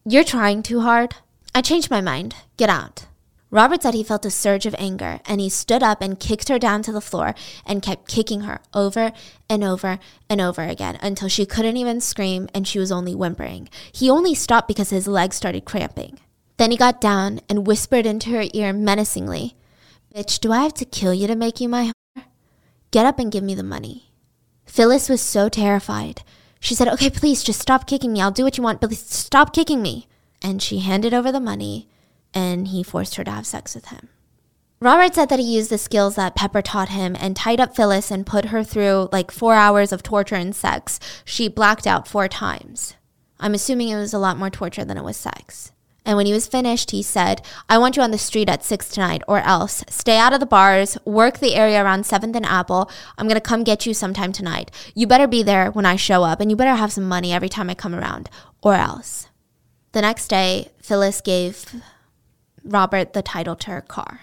[0.05, 1.14] You're trying too hard.
[1.55, 2.36] I changed my mind.
[2.59, 3.07] Get out.
[3.53, 6.59] Robert said he felt a surge of anger and he stood up and kicked her
[6.59, 7.34] down to the floor
[7.66, 9.11] and kept kicking her over
[9.48, 9.98] and over
[10.28, 13.68] and over again until she couldn't even scream and she was only whimpering.
[13.90, 16.20] He only stopped because his legs started cramping.
[16.61, 19.56] Then he got down and whispered into her ear menacingly,
[20.14, 22.24] Bitch, do I have to kill you to make you my whore?
[22.90, 24.12] Get up and give me the money.
[24.66, 26.20] Phyllis was so terrified.
[26.61, 28.20] She said, Okay, please just stop kicking me.
[28.20, 30.06] I'll do what you want, but stop kicking me.
[30.42, 31.88] And she handed over the money
[32.34, 34.11] and he forced her to have sex with him.
[34.80, 38.11] Robert said that he used the skills that Pepper taught him and tied up Phyllis
[38.11, 41.00] and put her through like four hours of torture and sex.
[41.24, 42.96] She blacked out four times.
[43.38, 45.72] I'm assuming it was a lot more torture than it was sex.
[46.11, 48.88] And when he was finished, he said, I want you on the street at 6
[48.88, 52.90] tonight, or else stay out of the bars, work the area around 7th and Apple.
[53.16, 54.72] I'm going to come get you sometime tonight.
[54.92, 57.48] You better be there when I show up, and you better have some money every
[57.48, 58.28] time I come around,
[58.61, 59.28] or else.
[59.92, 61.80] The next day, Phyllis gave
[62.64, 64.22] Robert the title to her car.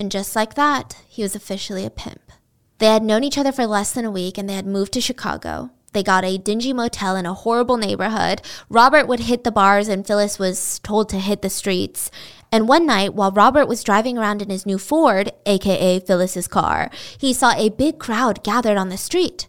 [0.00, 2.32] And just like that, he was officially a pimp.
[2.78, 5.00] They had known each other for less than a week and they had moved to
[5.00, 5.70] Chicago.
[5.92, 8.42] They got a dingy motel in a horrible neighborhood.
[8.68, 12.10] Robert would hit the bars and Phyllis was told to hit the streets.
[12.52, 16.90] And one night, while Robert was driving around in his new Ford, aka Phyllis's car,
[17.18, 19.46] he saw a big crowd gathered on the street.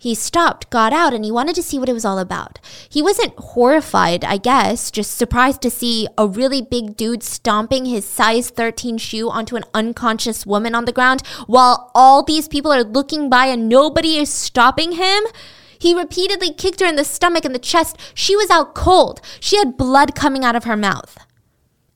[0.00, 2.58] He stopped, got out, and he wanted to see what it was all about.
[2.88, 8.06] He wasn't horrified, I guess, just surprised to see a really big dude stomping his
[8.06, 12.82] size 13 shoe onto an unconscious woman on the ground while all these people are
[12.82, 15.22] looking by and nobody is stopping him.
[15.80, 17.96] He repeatedly kicked her in the stomach and the chest.
[18.14, 19.20] She was out cold.
[19.40, 21.18] She had blood coming out of her mouth.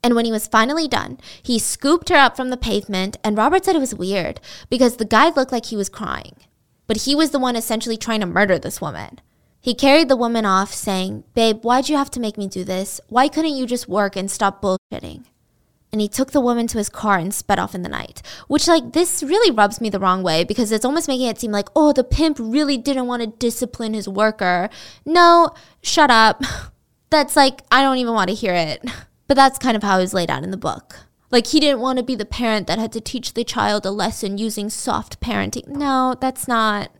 [0.02, 3.64] And when he was finally done, he scooped her up from the pavement, and Robert
[3.64, 6.34] said it was weird because the guy looked like he was crying
[6.86, 9.20] but he was the one essentially trying to murder this woman.
[9.60, 13.00] He carried the woman off, saying, Babe, why'd you have to make me do this?
[13.08, 15.24] Why couldn't you just work and stop bullshitting?
[15.94, 18.20] And he took the woman to his car and sped off in the night.
[18.48, 21.52] Which, like, this really rubs me the wrong way because it's almost making it seem
[21.52, 24.68] like, oh, the pimp really didn't want to discipline his worker.
[25.06, 26.42] No, shut up.
[27.10, 28.84] That's like, I don't even want to hear it.
[29.26, 30.98] But that's kind of how was laid out in the book.
[31.30, 33.90] Like he didn't want to be the parent that had to teach the child a
[33.90, 35.66] lesson using soft parenting.
[35.66, 36.90] No, that's not.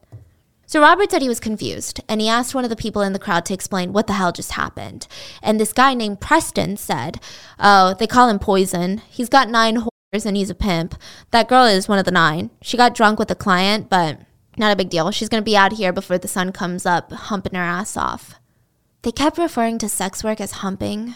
[0.75, 3.21] So Robert said he was confused and he asked one of the people in the
[3.21, 5.07] crowd to explain what the hell just happened.
[5.41, 7.21] And this guy named Preston said,
[7.61, 8.99] Oh, they call him Poison.
[9.09, 10.97] He's got nine whores and he's a pimp.
[11.31, 12.51] That girl is one of the nine.
[12.61, 14.19] She got drunk with a client, but
[14.57, 15.13] not a big deal.
[15.13, 18.35] She's going to be out here before the sun comes up, humping her ass off.
[19.03, 21.15] They kept referring to sex work as humping,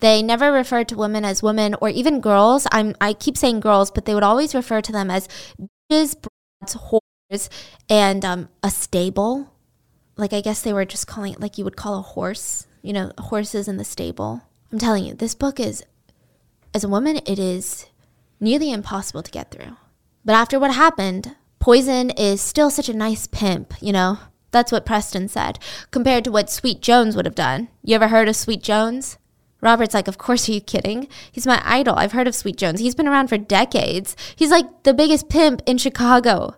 [0.00, 2.66] they never referred to women as women or even girls.
[2.72, 5.28] I'm I keep saying girls, but they would always refer to them as
[5.90, 7.00] bitches, brats, whores,
[7.88, 9.52] and um, a stable.
[10.16, 12.92] Like I guess they were just calling it like you would call a horse, you
[12.92, 14.42] know, horses in the stable.
[14.72, 15.84] I'm telling you, this book is,
[16.74, 17.86] as a woman, it is
[18.40, 19.76] nearly impossible to get through.
[20.24, 24.18] But after what happened, Poison is still such a nice pimp, you know?
[24.50, 25.58] That's what Preston said,
[25.90, 27.68] compared to what Sweet Jones would have done.
[27.82, 29.18] You ever heard of Sweet Jones?
[29.60, 31.08] Robert's like, Of course, are you kidding?
[31.30, 31.96] He's my idol.
[31.96, 32.80] I've heard of Sweet Jones.
[32.80, 34.16] He's been around for decades.
[34.34, 36.56] He's like the biggest pimp in Chicago.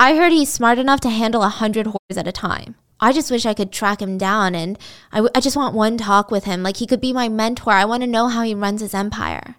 [0.00, 2.74] I heard he's smart enough to handle a hundred whores at a time.
[3.00, 4.78] I just wish I could track him down and
[5.12, 6.62] I, w- I just want one talk with him.
[6.62, 7.72] Like he could be my mentor.
[7.72, 9.56] I want to know how he runs his empire.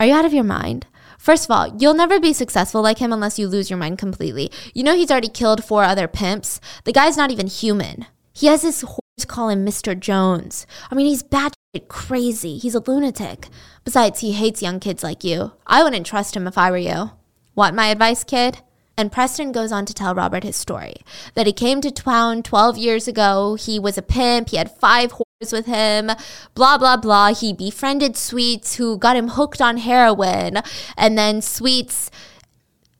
[0.00, 0.88] Are you out of your mind?
[1.16, 4.50] First of all, you'll never be successful like him unless you lose your mind completely.
[4.74, 6.60] You know he's already killed four other pimps.
[6.82, 8.06] The guy's not even human.
[8.32, 9.96] He has this horse call him Mr.
[9.96, 10.66] Jones.
[10.90, 12.58] I mean, he's batshit crazy.
[12.58, 13.46] He's a lunatic.
[13.84, 15.52] Besides, he hates young kids like you.
[15.68, 17.12] I wouldn't trust him if I were you.
[17.54, 18.58] Want my advice, kid?
[18.96, 20.96] And Preston goes on to tell Robert his story
[21.34, 23.56] that he came to town 12 years ago.
[23.56, 24.50] He was a pimp.
[24.50, 26.12] He had five horses with him,
[26.54, 27.34] blah, blah, blah.
[27.34, 30.58] He befriended Sweets, who got him hooked on heroin.
[30.96, 32.10] And then Sweets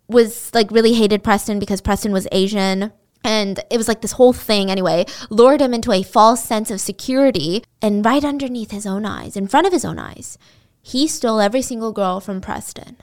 [0.09, 2.93] was like really hated Preston because Preston was Asian.
[3.23, 6.81] And it was like this whole thing, anyway, lured him into a false sense of
[6.81, 7.65] security.
[7.81, 10.39] And right underneath his own eyes, in front of his own eyes,
[10.83, 12.97] he stole every single girl from Preston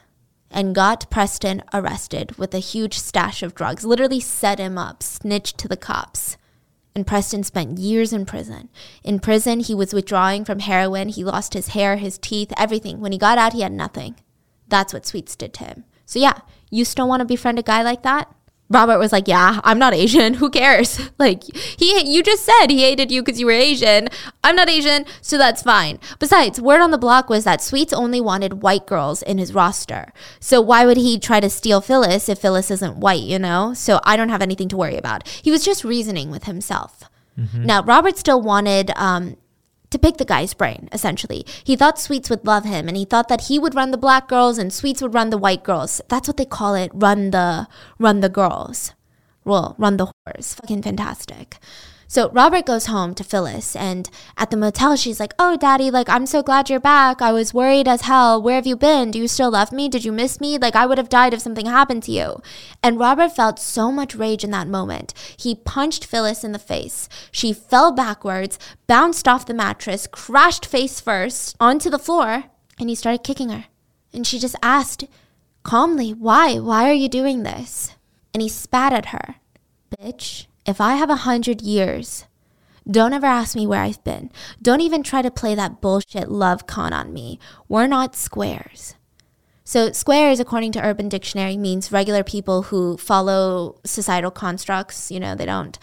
[0.52, 5.58] and got Preston arrested with a huge stash of drugs, literally set him up, snitched
[5.60, 6.38] to the cops.
[6.94, 8.70] And Preston spent years in prison.
[9.04, 11.08] In prison, he was withdrawing from heroin.
[11.10, 13.00] He lost his hair, his teeth, everything.
[13.00, 14.16] When he got out, he had nothing.
[14.68, 15.86] That's what Sweets did to him.
[16.06, 16.40] So, yeah,
[16.70, 18.34] you still want to befriend a guy like that?
[18.72, 20.34] Robert was like, "Yeah, I'm not Asian.
[20.42, 21.00] Who cares?
[21.18, 24.08] Like he you just said he hated you cuz you were Asian.
[24.44, 26.00] I'm not Asian, so that's fine.
[26.18, 30.14] Besides, word on the block was that Sweets only wanted white girls in his roster.
[30.40, 33.74] So why would he try to steal Phyllis if Phyllis isn't white, you know?
[33.76, 35.28] So I don't have anything to worry about.
[35.28, 37.04] He was just reasoning with himself.
[37.54, 39.36] Now, Robert still wanted um,
[39.92, 41.46] to pick the guy's brain, essentially.
[41.64, 44.28] He thought Sweets would love him and he thought that he would run the black
[44.28, 46.02] girls and Sweets would run the white girls.
[46.08, 47.68] That's what they call it, run the
[48.00, 48.94] run the girls.
[49.44, 50.56] Well, run the whores.
[50.56, 51.58] Fucking fantastic.
[52.12, 56.10] So Robert goes home to Phyllis and at the motel she's like, "Oh, daddy, like
[56.10, 57.22] I'm so glad you're back.
[57.22, 58.42] I was worried as hell.
[58.42, 59.12] Where have you been?
[59.12, 59.88] Do you still love me?
[59.88, 60.58] Did you miss me?
[60.58, 62.42] Like I would have died if something happened to you."
[62.84, 65.14] And Robert felt so much rage in that moment.
[65.38, 67.08] He punched Phyllis in the face.
[67.32, 72.44] She fell backwards, bounced off the mattress, crashed face first onto the floor,
[72.78, 73.68] and he started kicking her.
[74.12, 75.06] And she just asked
[75.64, 76.60] calmly, "Why?
[76.60, 77.96] Why are you doing this?"
[78.34, 79.36] And he spat at her.
[79.98, 82.26] Bitch, if I have a hundred years,
[82.90, 84.32] don't ever ask me where I've been.
[84.62, 87.40] Don't even try to play that bullshit love con on me.
[87.68, 88.96] We're not squares.
[89.64, 95.12] So, squares, according to Urban Dictionary, means regular people who follow societal constructs.
[95.12, 95.78] You know, they don't,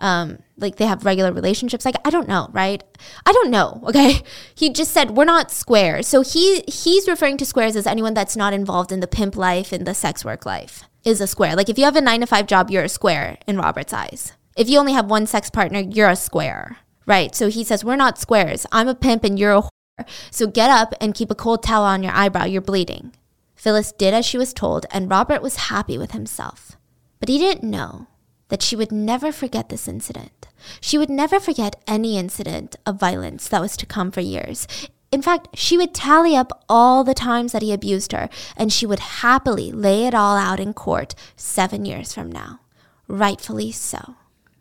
[0.00, 1.84] um, like, they have regular relationships.
[1.84, 2.82] Like, I don't know, right?
[3.24, 3.82] I don't know.
[3.86, 4.20] Okay,
[4.54, 6.06] he just said we're not squares.
[6.06, 9.72] So he he's referring to squares as anyone that's not involved in the pimp life
[9.72, 11.56] and the sex work life is a square.
[11.56, 14.32] Like, if you have a nine to five job, you're a square in Robert's eyes.
[14.56, 17.34] If you only have one sex partner, you're a square, right?
[17.34, 18.66] So he says we're not squares.
[18.72, 20.08] I'm a pimp and you're a whore.
[20.30, 22.44] So get up and keep a cold towel on your eyebrow.
[22.44, 23.12] You're bleeding.
[23.54, 26.78] Phyllis did as she was told, and Robert was happy with himself.
[27.18, 28.06] But he didn't know
[28.48, 30.48] that she would never forget this incident.
[30.80, 34.66] She would never forget any incident of violence that was to come for years.
[35.12, 38.86] In fact, she would tally up all the times that he abused her, and she
[38.86, 42.60] would happily lay it all out in court seven years from now.
[43.08, 44.14] Rightfully so.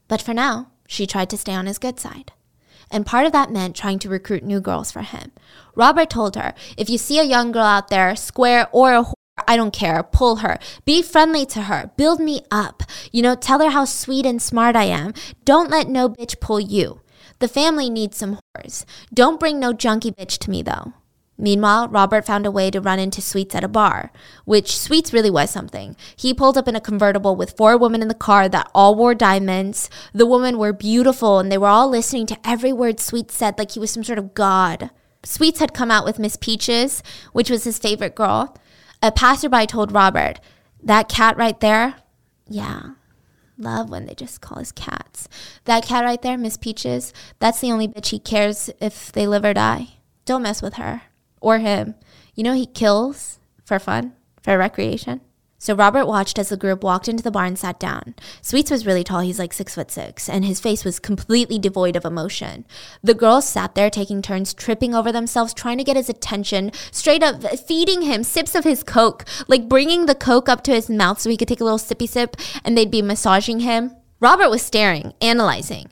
[0.08, 2.32] But for now, she tried to stay on his good side.
[2.89, 5.32] And part of that meant trying to recruit new girls for him.
[5.76, 9.14] Robert told her, if you see a young girl out there, square or a whore,
[9.47, 10.58] I don't care, pull her.
[10.84, 11.91] Be friendly to her.
[11.95, 12.84] Build me up.
[13.12, 15.14] You know, tell her how sweet and smart I am.
[15.45, 17.02] Don't let no bitch pull you.
[17.40, 18.86] The family needs some whores.
[19.14, 20.94] Don't bring no junkie bitch to me, though.
[21.38, 24.12] Meanwhile, Robert found a way to run into Sweets at a bar,
[24.44, 25.96] which Sweets really was something.
[26.18, 29.16] He pulled up in a convertible with four women in the car that all wore
[29.16, 29.90] diamonds.
[30.14, 33.72] The women were beautiful and they were all listening to every word Sweets said like
[33.72, 34.90] he was some sort of god.
[35.24, 38.58] Sweets had come out with Miss Peaches, which was his favorite girl.
[39.02, 40.42] A passerby told Robert,
[40.84, 41.96] That cat right there?
[42.50, 42.96] Yeah.
[43.60, 45.28] Love when they just call us cats.
[45.66, 49.43] That cat right there, Miss Peaches, that's the only bitch he cares if they live
[49.43, 49.89] or die.
[50.24, 51.01] Don't mess with her
[51.41, 51.95] or him.
[52.36, 55.20] You know, he kills for fun, for recreation.
[55.62, 58.16] So Robert watched as the group walked into the bar and sat down.
[58.41, 61.97] Sweets was really tall, he's like six foot six, and his face was completely devoid
[61.97, 62.66] of emotion.
[63.03, 67.22] The girls sat there taking turns tripping over themselves, trying to get his attention, straight
[67.22, 71.20] up feeding him sips of his Coke, like bringing the Coke up to his mouth
[71.20, 73.91] so he could take a little sippy sip, and they'd be massaging him.
[74.22, 75.89] Robert was staring, analyzing,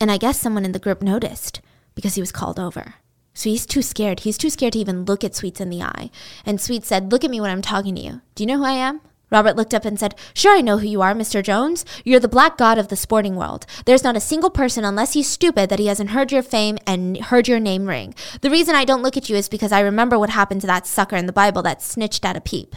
[0.00, 1.60] and I guess someone in the group noticed
[1.96, 2.94] because he was called over.
[3.38, 4.20] So he's too scared.
[4.20, 6.10] He's too scared to even look at Sweets in the eye.
[6.44, 8.20] And Sweets said, Look at me when I'm talking to you.
[8.34, 9.00] Do you know who I am?
[9.30, 11.40] Robert looked up and said, Sure, I know who you are, Mr.
[11.40, 11.84] Jones.
[12.04, 13.64] You're the black god of the sporting world.
[13.84, 17.16] There's not a single person, unless he's stupid, that he hasn't heard your fame and
[17.26, 18.12] heard your name ring.
[18.40, 20.88] The reason I don't look at you is because I remember what happened to that
[20.88, 22.74] sucker in the Bible that snitched at a peep.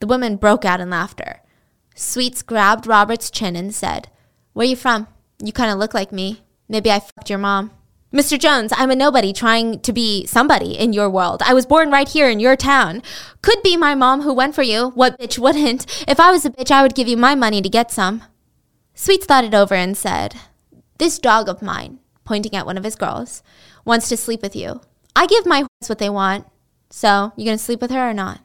[0.00, 1.40] The women broke out in laughter.
[1.94, 4.10] Sweets grabbed Robert's chin and said,
[4.52, 5.06] Where you from?
[5.42, 6.42] You kind of look like me.
[6.68, 7.70] Maybe I fucked your mom.
[8.16, 8.38] Mr.
[8.38, 11.42] Jones, I'm a nobody trying to be somebody in your world.
[11.44, 13.02] I was born right here in your town.
[13.42, 14.88] Could be my mom who went for you.
[14.94, 15.84] What bitch wouldn't?
[16.08, 18.22] If I was a bitch, I would give you my money to get some.
[18.94, 20.34] Sweets thought it over and said,
[20.96, 23.42] This dog of mine, pointing at one of his girls,
[23.84, 24.80] wants to sleep with you.
[25.14, 26.46] I give my horse what they want.
[26.88, 28.40] So, you gonna sleep with her or not?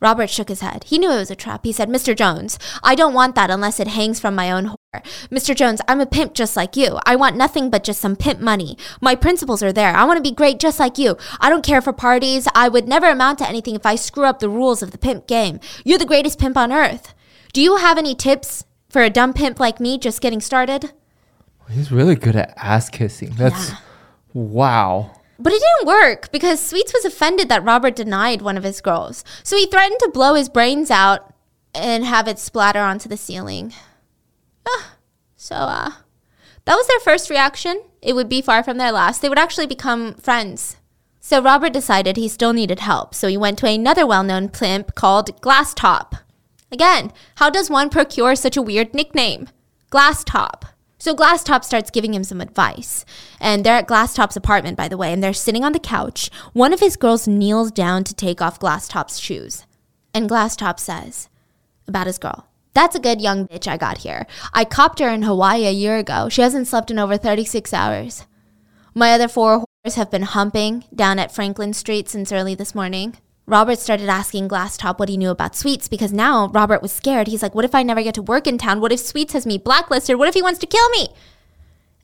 [0.00, 0.84] Robert shook his head.
[0.84, 1.64] He knew it was a trap.
[1.64, 2.16] He said, Mr.
[2.16, 5.02] Jones, I don't want that unless it hangs from my own whore.
[5.30, 5.54] Mr.
[5.54, 6.98] Jones, I'm a pimp just like you.
[7.04, 8.78] I want nothing but just some pimp money.
[9.00, 9.94] My principles are there.
[9.94, 11.16] I want to be great just like you.
[11.40, 12.48] I don't care for parties.
[12.54, 15.26] I would never amount to anything if I screw up the rules of the pimp
[15.26, 15.60] game.
[15.84, 17.14] You're the greatest pimp on earth.
[17.52, 20.92] Do you have any tips for a dumb pimp like me just getting started?
[21.70, 23.34] He's really good at ass kissing.
[23.36, 23.76] That's Yeah.
[24.32, 25.12] wow.
[25.40, 29.24] But it didn't work because Sweets was offended that Robert denied one of his girls.
[29.42, 31.32] So he threatened to blow his brains out
[31.74, 33.72] and have it splatter onto the ceiling.
[34.68, 34.96] Ah,
[35.36, 35.92] so, uh,
[36.66, 37.82] that was their first reaction.
[38.02, 39.22] It would be far from their last.
[39.22, 40.76] They would actually become friends.
[41.20, 43.14] So Robert decided he still needed help.
[43.14, 46.16] So he went to another well known pimp called Glass Top.
[46.70, 49.48] Again, how does one procure such a weird nickname?
[49.88, 50.66] Glass Top.
[51.00, 53.06] So Glass Top starts giving him some advice.
[53.40, 56.30] And they're at Glass Top's apartment, by the way, and they're sitting on the couch.
[56.52, 59.64] One of his girls kneels down to take off Glass Top's shoes.
[60.12, 61.30] And Glass Top says
[61.88, 64.26] about his girl, That's a good young bitch I got here.
[64.52, 66.28] I copped her in Hawaii a year ago.
[66.28, 68.26] She hasn't slept in over 36 hours.
[68.94, 73.16] My other four whores have been humping down at Franklin Street since early this morning.
[73.50, 77.26] Robert started asking Glasstop what he knew about Sweets because now Robert was scared.
[77.26, 78.80] He's like, What if I never get to work in town?
[78.80, 80.16] What if Sweets has me blacklisted?
[80.16, 81.08] What if he wants to kill me?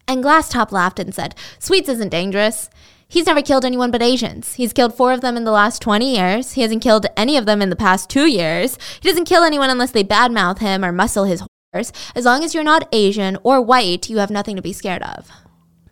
[0.08, 2.68] And Glasstop laughed and said, Sweets isn't dangerous.
[3.06, 4.54] He's never killed anyone but Asians.
[4.54, 6.54] He's killed four of them in the last 20 years.
[6.54, 8.76] He hasn't killed any of them in the past two years.
[9.00, 11.92] He doesn't kill anyone unless they badmouth him or muscle his horse.
[12.16, 15.30] As long as you're not Asian or white, you have nothing to be scared of.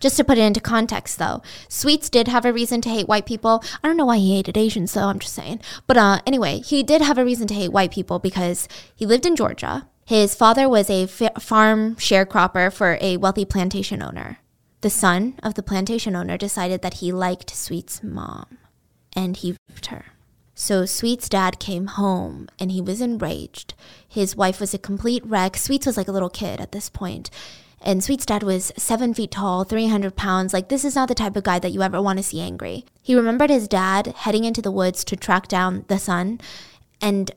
[0.04, 3.24] Just to put it into context, though, Sweets did have a reason to hate white
[3.24, 3.64] people.
[3.82, 5.62] I don't know why he hated Asians, though, I'm just saying.
[5.86, 9.24] But uh, anyway, he did have a reason to hate white people because he lived
[9.24, 9.88] in Georgia.
[10.04, 14.40] His father was a farm sharecropper for a wealthy plantation owner.
[14.82, 18.58] The son of the plantation owner decided that he liked Sweet's mom,
[19.16, 20.04] and he raped her.
[20.54, 23.72] So Sweet's dad came home and he was enraged.
[24.06, 25.56] His wife was a complete wreck.
[25.56, 27.30] Sweets was like a little kid at this point.
[27.84, 30.54] And Sweet's dad was seven feet tall, 300 pounds.
[30.54, 32.86] Like, this is not the type of guy that you ever want to see angry.
[33.02, 36.40] He remembered his dad heading into the woods to track down the son
[37.02, 37.30] and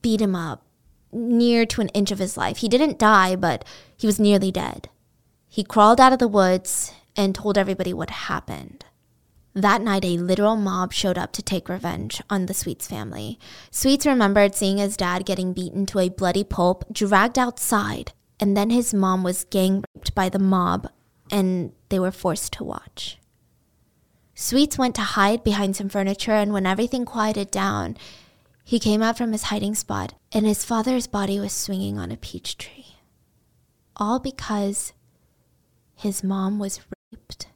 [0.00, 0.64] beat him up
[1.12, 2.58] near to an inch of his life.
[2.58, 3.64] He didn't die, but
[3.96, 4.88] he was nearly dead.
[5.48, 8.84] He crawled out of the woods and told everybody what happened.
[9.54, 13.40] That night, a literal mob showed up to take revenge on the Sweets family.
[13.72, 18.70] Sweets remembered seeing his dad getting beaten to a bloody pulp, dragged outside, and then
[18.70, 20.88] his mom was gang raped by the mob,
[21.30, 23.18] and they were forced to watch.
[24.34, 27.98] Sweets went to hide behind some furniture, and when everything quieted down,
[28.64, 32.16] he came out from his hiding spot, and his father's body was swinging on a
[32.16, 32.96] peach tree.
[33.96, 34.94] All because
[35.94, 36.80] his mom was
[37.12, 37.48] raped.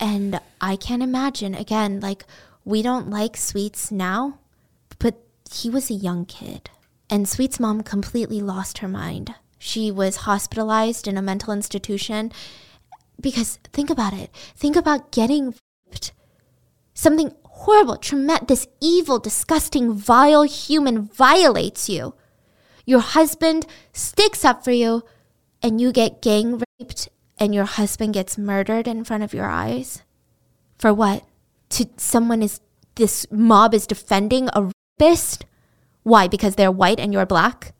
[0.00, 2.24] And I can't imagine, again, like,
[2.64, 4.38] we don't like Sweets now,
[4.98, 5.16] but
[5.52, 6.70] he was a young kid.
[7.10, 9.34] And Sweet's mom completely lost her mind.
[9.58, 12.32] She was hospitalized in a mental institution
[13.20, 14.30] because think about it.
[14.54, 15.54] Think about getting
[15.86, 16.12] raped.
[16.94, 22.14] Something horrible, traumatic, this evil, disgusting, vile human violates you.
[22.86, 25.02] Your husband sticks up for you,
[25.62, 30.02] and you get gang raped, and your husband gets murdered in front of your eyes.
[30.78, 31.24] For what?
[31.70, 32.60] To someone is
[32.94, 35.44] this mob is defending a rapist?
[36.02, 36.28] Why?
[36.28, 37.74] Because they're white and you're black?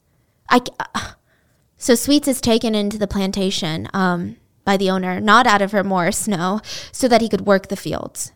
[0.48, 0.60] I.
[0.78, 1.12] Uh,
[1.78, 6.28] so Sweets is taken into the plantation um, by the owner, not out of remorse,
[6.28, 6.60] no,
[6.92, 8.32] so that he could work the fields.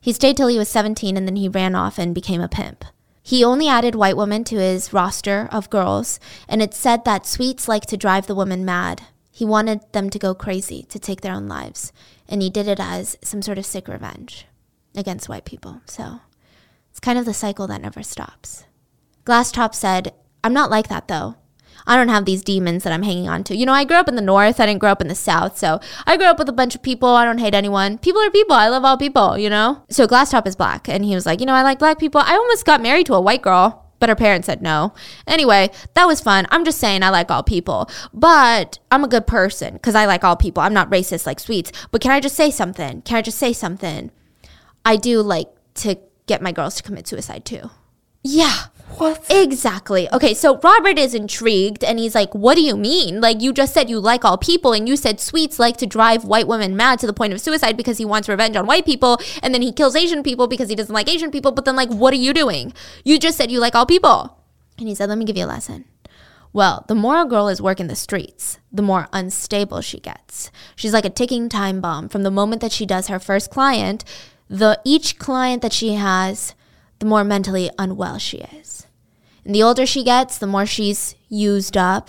[0.00, 2.84] He stayed till he was 17 and then he ran off and became a pimp.
[3.22, 6.18] He only added white women to his roster of girls,
[6.48, 9.02] and it's said that Sweets liked to drive the women mad.
[9.30, 11.92] He wanted them to go crazy, to take their own lives,
[12.28, 14.46] and he did it as some sort of sick revenge
[14.96, 15.82] against white people.
[15.86, 16.20] So
[16.90, 18.64] it's kind of the cycle that never stops.
[19.24, 20.12] Glasstop said,
[20.42, 21.36] I'm not like that though.
[21.86, 23.56] I don't have these demons that I'm hanging on to.
[23.56, 24.60] You know, I grew up in the north.
[24.60, 25.58] I didn't grow up in the south.
[25.58, 27.08] So I grew up with a bunch of people.
[27.08, 27.98] I don't hate anyone.
[27.98, 28.54] People are people.
[28.54, 29.82] I love all people, you know?
[29.90, 30.88] So Glasstop is black.
[30.88, 32.20] And he was like, you know, I like black people.
[32.24, 34.94] I almost got married to a white girl, but her parents said no.
[35.26, 36.46] Anyway, that was fun.
[36.50, 37.88] I'm just saying I like all people.
[38.12, 40.62] But I'm a good person because I like all people.
[40.62, 41.72] I'm not racist like Sweets.
[41.90, 43.02] But can I just say something?
[43.02, 44.10] Can I just say something?
[44.84, 47.70] I do like to get my girls to commit suicide too.
[48.22, 48.64] Yeah.
[48.98, 49.24] What?
[49.30, 50.10] Exactly.
[50.12, 53.20] Okay, so Robert is intrigued and he's like, What do you mean?
[53.20, 56.24] Like, you just said you like all people, and you said Sweets like to drive
[56.24, 59.18] white women mad to the point of suicide because he wants revenge on white people,
[59.42, 61.52] and then he kills Asian people because he doesn't like Asian people.
[61.52, 62.72] But then, like, what are you doing?
[63.04, 64.38] You just said you like all people.
[64.78, 65.84] And he said, Let me give you a lesson.
[66.52, 70.50] Well, the more a girl is working the streets, the more unstable she gets.
[70.76, 72.08] She's like a ticking time bomb.
[72.08, 74.04] From the moment that she does her first client,
[74.48, 76.54] the each client that she has,
[77.02, 78.86] the more mentally unwell she is.
[79.44, 82.08] And the older she gets, the more she's used up.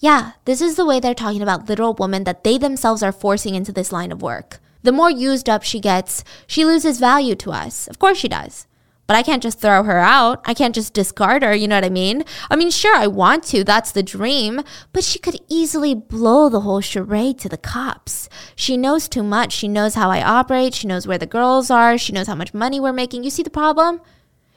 [0.00, 3.54] Yeah, this is the way they're talking about literal women that they themselves are forcing
[3.54, 4.58] into this line of work.
[4.82, 7.86] The more used up she gets, she loses value to us.
[7.86, 8.66] Of course she does.
[9.06, 10.40] But I can't just throw her out.
[10.44, 12.24] I can't just discard her, you know what I mean?
[12.50, 14.62] I mean, sure, I want to, that's the dream,
[14.92, 18.28] but she could easily blow the whole charade to the cops.
[18.56, 19.52] She knows too much.
[19.52, 20.74] She knows how I operate.
[20.74, 21.96] She knows where the girls are.
[21.96, 23.22] She knows how much money we're making.
[23.22, 24.00] You see the problem?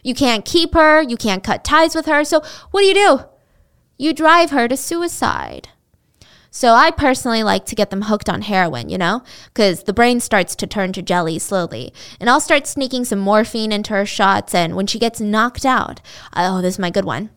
[0.05, 1.01] You can't keep her.
[1.01, 2.23] You can't cut ties with her.
[2.23, 3.19] So what do you do?
[3.97, 5.69] You drive her to suicide.
[6.51, 10.19] So I personally like to get them hooked on heroin, you know, because the brain
[10.19, 11.91] starts to turn to jelly slowly.
[12.19, 14.53] And I'll start sneaking some morphine into her shots.
[14.53, 16.01] And when she gets knocked out,
[16.35, 17.31] oh, this is my good one.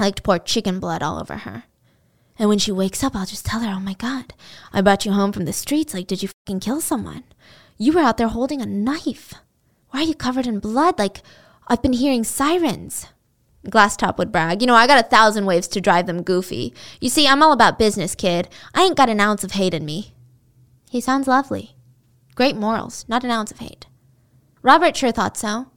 [0.00, 1.64] I like to pour chicken blood all over her.
[2.36, 4.34] And when she wakes up, I'll just tell her, oh my God,
[4.72, 5.94] I brought you home from the streets.
[5.94, 7.22] Like, did you fucking kill someone?
[7.78, 9.34] You were out there holding a knife.
[9.90, 10.98] Why are you covered in blood?
[10.98, 11.22] Like,
[11.72, 13.06] I've been hearing sirens.
[13.66, 14.60] Glasstop would brag.
[14.60, 16.74] You know, I got a thousand waves to drive them goofy.
[17.00, 18.50] You see, I'm all about business, kid.
[18.74, 20.12] I ain't got an ounce of hate in me.
[20.90, 21.74] He sounds lovely.
[22.34, 23.86] Great morals, not an ounce of hate.
[24.60, 25.68] Robert sure thought so.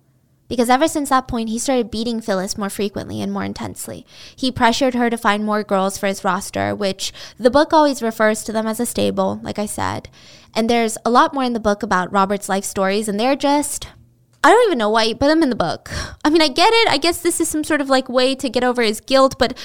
[0.49, 4.05] Because ever since that point, he started beating Phyllis more frequently and more intensely.
[4.35, 8.43] He pressured her to find more girls for his roster, which the book always refers
[8.43, 10.09] to them as a stable, like I said.
[10.53, 13.87] And there's a lot more in the book about Robert's life stories, and they're just
[14.45, 15.89] I don't even know why he put him in the book.
[16.23, 16.87] I mean, I get it.
[16.87, 19.57] I guess this is some sort of like way to get over his guilt, but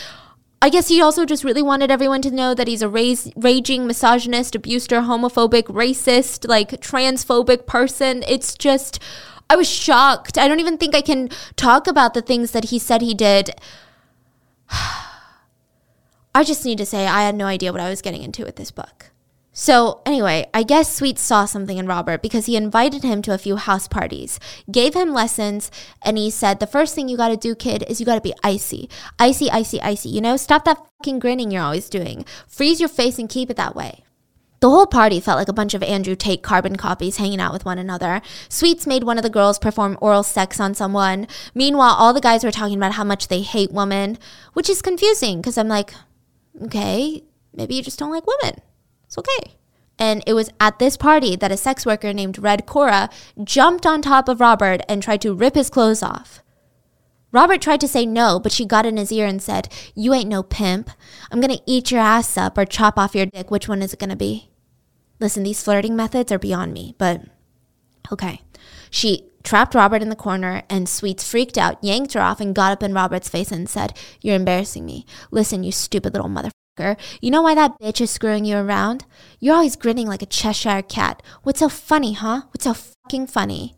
[0.62, 4.54] I guess he also just really wanted everyone to know that he's a raging misogynist,
[4.54, 8.24] abuser, homophobic, racist, like transphobic person.
[8.26, 8.98] It's just,
[9.50, 10.38] I was shocked.
[10.38, 13.50] I don't even think I can talk about the things that he said he did.
[16.34, 18.56] I just need to say I had no idea what I was getting into with
[18.56, 19.09] this book.
[19.52, 23.38] So, anyway, I guess Sweet saw something in Robert because he invited him to a
[23.38, 24.38] few house parties,
[24.70, 25.72] gave him lessons,
[26.02, 28.88] and he said, The first thing you gotta do, kid, is you gotta be icy.
[29.18, 30.08] Icy, icy, icy.
[30.08, 32.24] You know, stop that fucking grinning you're always doing.
[32.46, 34.04] Freeze your face and keep it that way.
[34.60, 37.64] The whole party felt like a bunch of Andrew Tate carbon copies hanging out with
[37.64, 38.20] one another.
[38.48, 41.26] Sweets made one of the girls perform oral sex on someone.
[41.54, 44.18] Meanwhile, all the guys were talking about how much they hate women,
[44.52, 45.94] which is confusing because I'm like,
[46.62, 47.24] okay,
[47.54, 48.60] maybe you just don't like women.
[49.10, 49.56] It's okay.
[49.98, 53.10] And it was at this party that a sex worker named Red Cora
[53.42, 56.42] jumped on top of Robert and tried to rip his clothes off.
[57.32, 60.28] Robert tried to say no, but she got in his ear and said, You ain't
[60.28, 60.90] no pimp.
[61.30, 63.50] I'm gonna eat your ass up or chop off your dick.
[63.50, 64.50] Which one is it gonna be?
[65.18, 67.22] Listen, these flirting methods are beyond me, but
[68.12, 68.42] okay.
[68.90, 72.72] She trapped Robert in the corner, and Sweets freaked out, yanked her off, and got
[72.72, 75.04] up in Robert's face and said, You're embarrassing me.
[75.32, 76.50] Listen, you stupid little mother.
[77.20, 79.04] You know why that bitch is screwing you around?
[79.38, 81.22] You're always grinning like a Cheshire cat.
[81.42, 82.42] What's so funny, huh?
[82.52, 83.74] What's so fucking funny?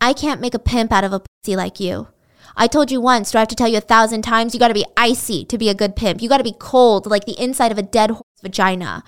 [0.00, 2.08] I can't make a pimp out of a pussy like you.
[2.56, 4.54] I told you once, do I have to tell you a thousand times?
[4.54, 6.22] You gotta be icy to be a good pimp.
[6.22, 9.02] You gotta be cold like the inside of a dead horse vagina.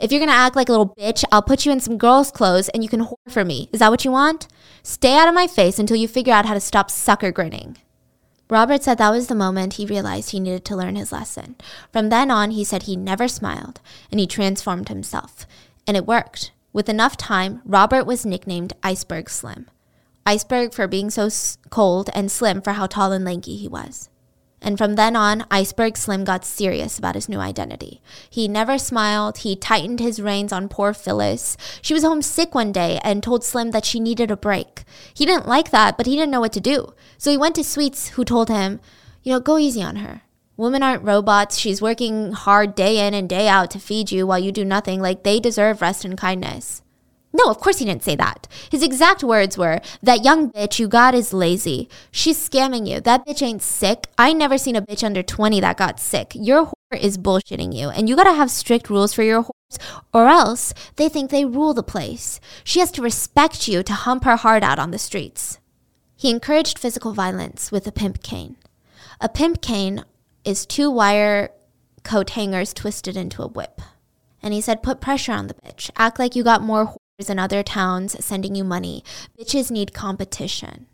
[0.00, 2.70] If you're gonna act like a little bitch, I'll put you in some girl's clothes
[2.70, 3.68] and you can whore for me.
[3.72, 4.48] Is that what you want?
[4.82, 7.76] Stay out of my face until you figure out how to stop sucker grinning.
[8.50, 11.54] Robert said that was the moment he realized he needed to learn his lesson.
[11.92, 15.46] From then on, he said he never smiled and he transformed himself.
[15.86, 16.50] And it worked.
[16.72, 19.70] With enough time, Robert was nicknamed Iceberg Slim.
[20.26, 21.28] Iceberg for being so
[21.70, 24.09] cold and slim for how tall and lanky he was.
[24.62, 28.02] And from then on, Iceberg Slim got serious about his new identity.
[28.28, 29.38] He never smiled.
[29.38, 31.56] He tightened his reins on poor Phyllis.
[31.80, 34.84] She was homesick one day and told Slim that she needed a break.
[35.14, 36.92] He didn't like that, but he didn't know what to do.
[37.16, 38.80] So he went to Sweets, who told him,
[39.22, 40.22] you know, go easy on her.
[40.56, 41.56] Women aren't robots.
[41.56, 45.00] She's working hard day in and day out to feed you while you do nothing.
[45.00, 46.82] Like, they deserve rest and kindness.
[47.32, 48.48] No, of course he didn't say that.
[48.70, 51.88] His exact words were, That young bitch you got is lazy.
[52.10, 53.00] She's scamming you.
[53.00, 54.08] That bitch ain't sick.
[54.18, 56.32] I never seen a bitch under 20 that got sick.
[56.34, 59.78] Your whore is bullshitting you, and you gotta have strict rules for your whores,
[60.12, 62.40] or else they think they rule the place.
[62.64, 65.58] She has to respect you to hump her heart out on the streets.
[66.16, 68.56] He encouraged physical violence with a pimp cane.
[69.20, 70.04] A pimp cane
[70.44, 71.50] is two wire
[72.02, 73.80] coat hangers twisted into a whip.
[74.42, 75.90] And he said, put pressure on the bitch.
[75.96, 76.94] Act like you got more
[77.28, 79.04] in other towns sending you money.
[79.38, 80.86] Bitches need competition.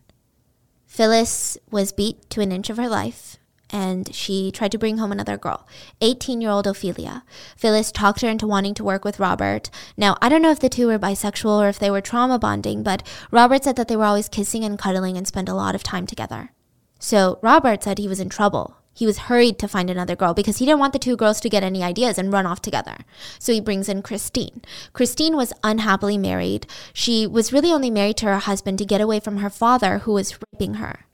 [0.87, 3.37] Phyllis was beat to an inch of her life
[3.71, 5.67] and she tried to bring home another girl,
[6.01, 7.25] 18 year old Ophelia.
[7.57, 9.71] Phyllis talked her into wanting to work with Robert.
[9.97, 12.83] Now, I don't know if the two were bisexual or if they were trauma bonding,
[12.83, 15.83] but Robert said that they were always kissing and cuddling and spent a lot of
[15.83, 16.53] time together.
[16.99, 18.77] So Robert said he was in trouble.
[18.97, 21.51] He was hurried to find another girl because he didn't want the two girls to
[21.51, 22.97] get any ideas and run off together.
[23.39, 24.63] So he brings in Christine.
[24.95, 26.67] Christine was unhappily married.
[26.95, 30.15] She was really only married to her husband to get away from her father, who
[30.15, 31.05] was raping her.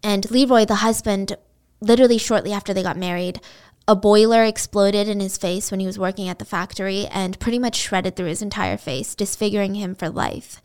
[0.00, 1.36] And Leroy, the husband,
[1.80, 3.40] literally shortly after they got married,
[3.88, 7.58] a boiler exploded in his face when he was working at the factory and pretty
[7.58, 10.62] much shredded through his entire face, disfiguring him for life.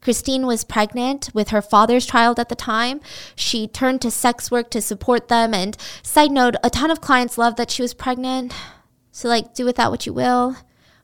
[0.00, 3.00] Christine was pregnant with her father's child at the time.
[3.34, 5.52] She turned to sex work to support them.
[5.52, 8.54] And side note, a ton of clients loved that she was pregnant.
[9.10, 10.56] So, like, do with that what you will.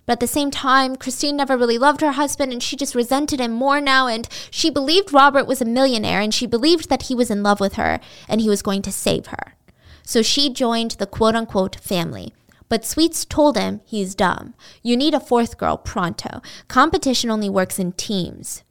[0.06, 3.40] But at the same time, Christine never really loved her husband and she just resented
[3.40, 4.06] him more now.
[4.06, 7.58] And she believed Robert was a millionaire and she believed that he was in love
[7.58, 9.56] with her and he was going to save her.
[10.02, 12.34] So she joined the quote unquote family.
[12.68, 14.54] But Sweets told him he's dumb.
[14.82, 16.42] You need a fourth girl pronto.
[16.68, 18.62] Competition only works in teams.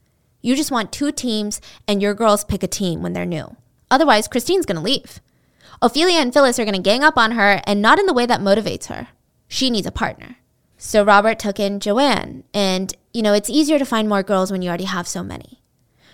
[0.44, 3.56] You just want two teams and your girls pick a team when they're new.
[3.90, 5.22] Otherwise, Christine's gonna leave.
[5.82, 8.42] Ophelia and Phyllis are gonna gang up on her and not in the way that
[8.42, 9.08] motivates her.
[9.48, 10.36] She needs a partner.
[10.78, 12.44] So Robert took in Joanne.
[12.54, 15.62] And, you know, it's easier to find more girls when you already have so many.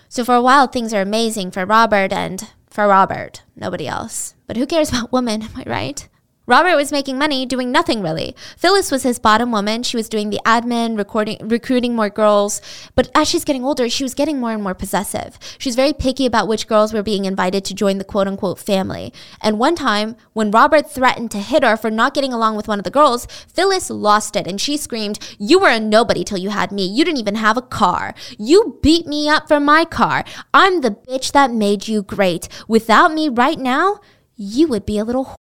[0.10, 4.35] So for a while, things are amazing for Robert and for Robert, nobody else.
[4.45, 6.07] But who cares about women, am I right?
[6.49, 8.35] Robert was making money doing nothing really.
[8.57, 9.84] Phyllis was his bottom woman.
[9.84, 12.59] She was doing the admin, recording, recruiting more girls.
[12.95, 15.38] But as she's getting older, she was getting more and more possessive.
[15.59, 19.13] She's very picky about which girls were being invited to join the quote unquote family.
[19.43, 22.80] And one time, when Robert threatened to hit her for not getting along with one
[22.80, 26.49] of the girls, Phyllis lost it and she screamed, You were a nobody till you
[26.49, 26.88] had me.
[26.88, 28.15] You didn't even have a car.
[28.39, 30.26] You beat me up for my car.
[30.51, 32.49] I'm the bitch that made you great.
[32.67, 33.99] Without me right now,
[34.35, 35.35] you would be a little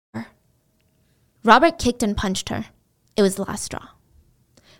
[1.46, 2.66] Robert kicked and punched her.
[3.16, 3.88] It was the last straw.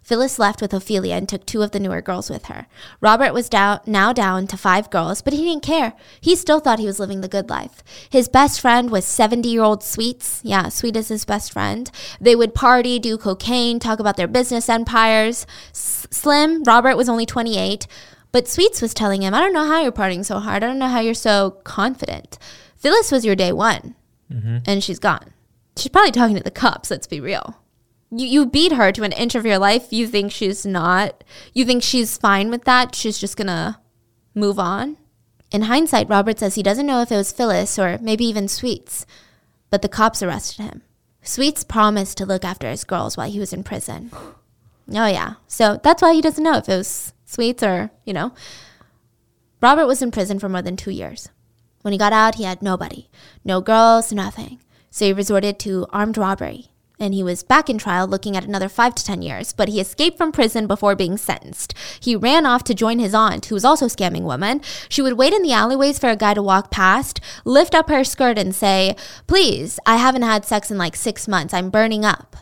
[0.02, 2.66] Phyllis left with Ophelia and took two of the newer girls with her.
[3.01, 5.94] Robert was down, now down to five girls, but he didn't care.
[6.20, 7.82] He still thought he was living the good life.
[8.09, 10.40] His best friend was 70 year old Sweets.
[10.44, 11.90] Yeah, Sweet is his best friend.
[12.20, 15.47] They would party, do cocaine, talk about their business empires.
[15.70, 17.88] S- Slim, Robert was only 28,
[18.30, 20.62] but Sweets was telling him, I don't know how you're partying so hard.
[20.62, 22.38] I don't know how you're so confident.
[22.76, 23.97] Phyllis was your day one,
[24.32, 24.59] mm-hmm.
[24.66, 25.32] and she's gone.
[25.76, 27.60] She's probably talking to the cops, let's be real.
[28.10, 29.88] You, you beat her to an inch of your life.
[29.92, 31.22] You think she's not,
[31.52, 32.94] you think she's fine with that.
[32.94, 33.80] She's just gonna
[34.34, 34.96] move on.
[35.52, 39.06] In hindsight, Robert says he doesn't know if it was Phyllis or maybe even Sweets,
[39.70, 40.82] but the cops arrested him.
[41.22, 44.10] Sweets promised to look after his girls while he was in prison.
[44.12, 45.34] Oh, yeah.
[45.46, 48.32] So that's why he doesn't know if it was Sweets or, you know.
[49.60, 51.28] Robert was in prison for more than two years.
[51.82, 53.08] When he got out, he had nobody
[53.44, 54.60] no girls, nothing
[54.97, 56.68] so he resorted to armed robbery.
[56.98, 59.78] And he was back in trial looking at another five to 10 years, but he
[59.78, 61.74] escaped from prison before being sentenced.
[62.01, 64.62] He ran off to join his aunt, who was also scamming women.
[64.89, 68.05] She would wait in the alleyways for a guy to walk past, lift up her
[68.05, 68.97] skirt, and say,
[69.27, 71.52] Please, I haven't had sex in like six months.
[71.52, 72.35] I'm burning up.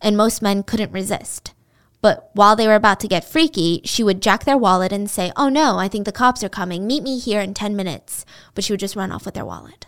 [0.00, 1.54] And most men couldn't resist.
[2.00, 5.30] But while they were about to get freaky, she would jack their wallet and say,
[5.36, 6.88] Oh no, I think the cops are coming.
[6.88, 8.26] Meet me here in 10 minutes.
[8.56, 9.86] But she would just run off with their wallet.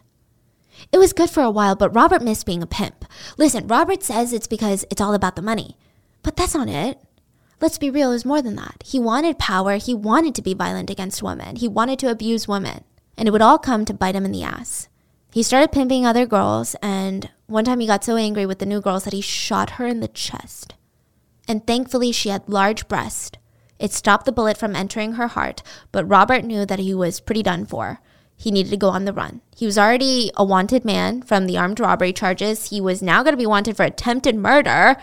[0.92, 3.04] It was good for a while, but Robert missed being a pimp.
[3.36, 5.76] Listen, Robert says it's because it's all about the money.
[6.22, 7.00] But that's not it.
[7.60, 8.82] Let's be real, was more than that.
[8.86, 12.84] He wanted power, he wanted to be violent against women, he wanted to abuse women,
[13.18, 14.88] and it would all come to bite him in the ass.
[15.30, 18.80] He started pimping other girls, and one time he got so angry with the new
[18.80, 20.74] girls that he shot her in the chest.
[21.46, 23.36] And thankfully, she had large breasts.
[23.78, 25.62] It stopped the bullet from entering her heart,
[25.92, 28.00] but Robert knew that he was pretty done for
[28.40, 29.42] he needed to go on the run.
[29.54, 32.70] He was already a wanted man from the armed robbery charges.
[32.70, 34.96] He was now going to be wanted for attempted murder.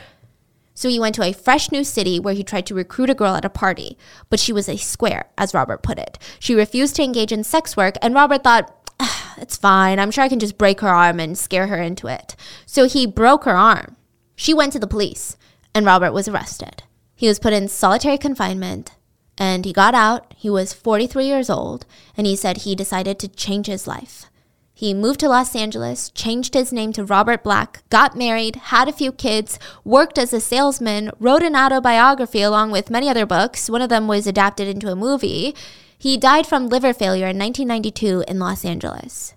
[0.74, 3.36] So he went to a fresh new city where he tried to recruit a girl
[3.36, 3.96] at a party,
[4.32, 6.18] but she was a square, as Robert put it.
[6.40, 10.00] She refused to engage in sex work, and Robert thought, ah, it's fine.
[10.00, 12.36] I'm sure I can just break her arm and scare her into it.
[12.66, 13.98] So he broke her arm.
[14.36, 15.38] She went to the police,
[15.76, 16.82] and Robert was arrested.
[17.14, 18.94] He was put in solitary confinement
[19.38, 20.34] and he got out.
[20.36, 21.86] He was 43 years old,
[22.16, 24.26] and he said he decided to change his life.
[24.74, 28.94] He moved to Los Angeles, changed his name to Robert Black, got married, had a
[28.94, 33.72] few kids, worked as a salesman, wrote an autobiography along with many other books.
[33.72, 35.56] One of them was adapted into a movie.
[35.98, 39.34] He died from liver failure in 1992 in Los Angeles.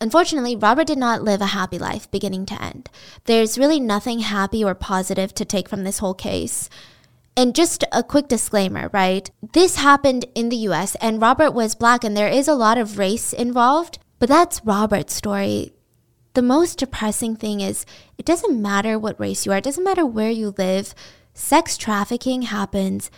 [0.00, 2.90] Unfortunately, Robert did not live a happy life beginning to end.
[3.26, 6.68] There's really nothing happy or positive to take from this whole case.
[7.36, 9.28] And just a quick disclaimer, right?
[9.52, 12.98] This happened in the US and Robert was black and there is a lot of
[12.98, 15.72] race involved, but that's Robert's story.
[16.34, 17.86] The most depressing thing is
[18.18, 20.94] it doesn't matter what race you are, it doesn't matter where you live,
[21.32, 23.10] sex trafficking happens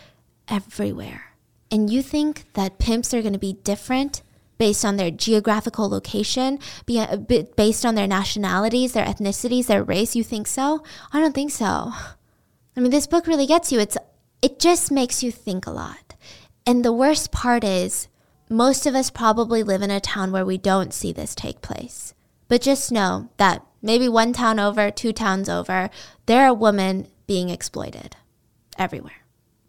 [0.47, 1.35] everywhere.
[1.69, 4.21] And you think that pimps are to be different
[4.57, 7.17] based on their geographical location, be uh,
[7.55, 10.15] based on their nationalities, their ethnicities, their race?
[10.15, 10.83] You think so?
[11.13, 11.91] I don't think so.
[12.77, 13.79] I mean, this book really gets you.
[13.79, 13.97] It's
[14.43, 16.13] it just makes you think a lot.
[16.65, 18.07] And the worst part is
[18.49, 22.13] most of us probably live in a town where we don't see this take place.
[22.47, 25.89] But just know that maybe one town over, two towns over,
[26.27, 28.15] there are women being exploited
[28.77, 29.25] everywhere.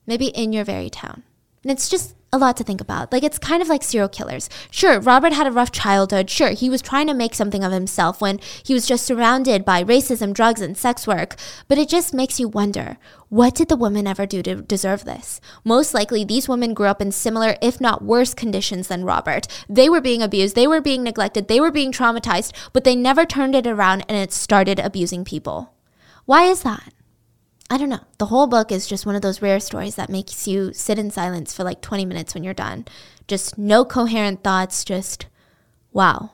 [0.06, 1.22] Maybe in your very town.
[1.62, 3.10] And it's just a lot to think about.
[3.10, 4.50] Like, it's kind of like serial killers.
[4.70, 6.28] Sure, Robert had a rough childhood.
[6.28, 9.82] Sure, he was trying to make something of himself when he was just surrounded by
[9.82, 11.36] racism, drugs, and sex work.
[11.68, 12.98] But it just makes you wonder
[13.30, 15.40] what did the woman ever do to deserve this?
[15.64, 19.46] Most likely, these women grew up in similar, if not worse, conditions than Robert.
[19.68, 23.24] They were being abused, they were being neglected, they were being traumatized, but they never
[23.24, 25.72] turned it around and it started abusing people.
[26.24, 26.92] Why is that?
[27.70, 28.00] I don't know.
[28.16, 31.10] The whole book is just one of those rare stories that makes you sit in
[31.10, 32.86] silence for like 20 minutes when you're done.
[33.26, 35.26] Just no coherent thoughts, just
[35.92, 36.30] wow.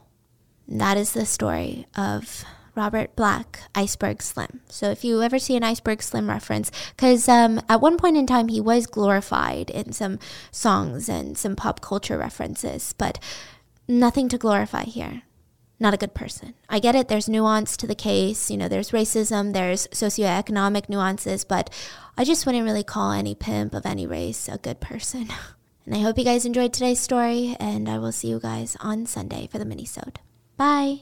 [0.69, 2.45] That is the story of
[2.77, 4.61] Robert Black, Iceberg Slim.
[4.69, 8.27] So if you ever see an Iceberg Slim reference, because um, at one point in
[8.27, 10.21] time he was glorified in some
[10.53, 13.19] songs and some pop culture references, but
[13.89, 15.23] nothing to glorify here
[15.81, 16.55] not a good person.
[16.69, 21.45] I get it, there's nuance to the case, you know, there's racism, there's socioeconomic nuances,
[21.45, 21.71] but
[22.17, 25.29] I just wouldn't really call any pimp of any race a good person.
[25.87, 29.05] And I hope you guys enjoyed today's story, and I will see you guys on
[29.05, 30.19] Sunday for the mini-sode.
[30.57, 31.01] Bye!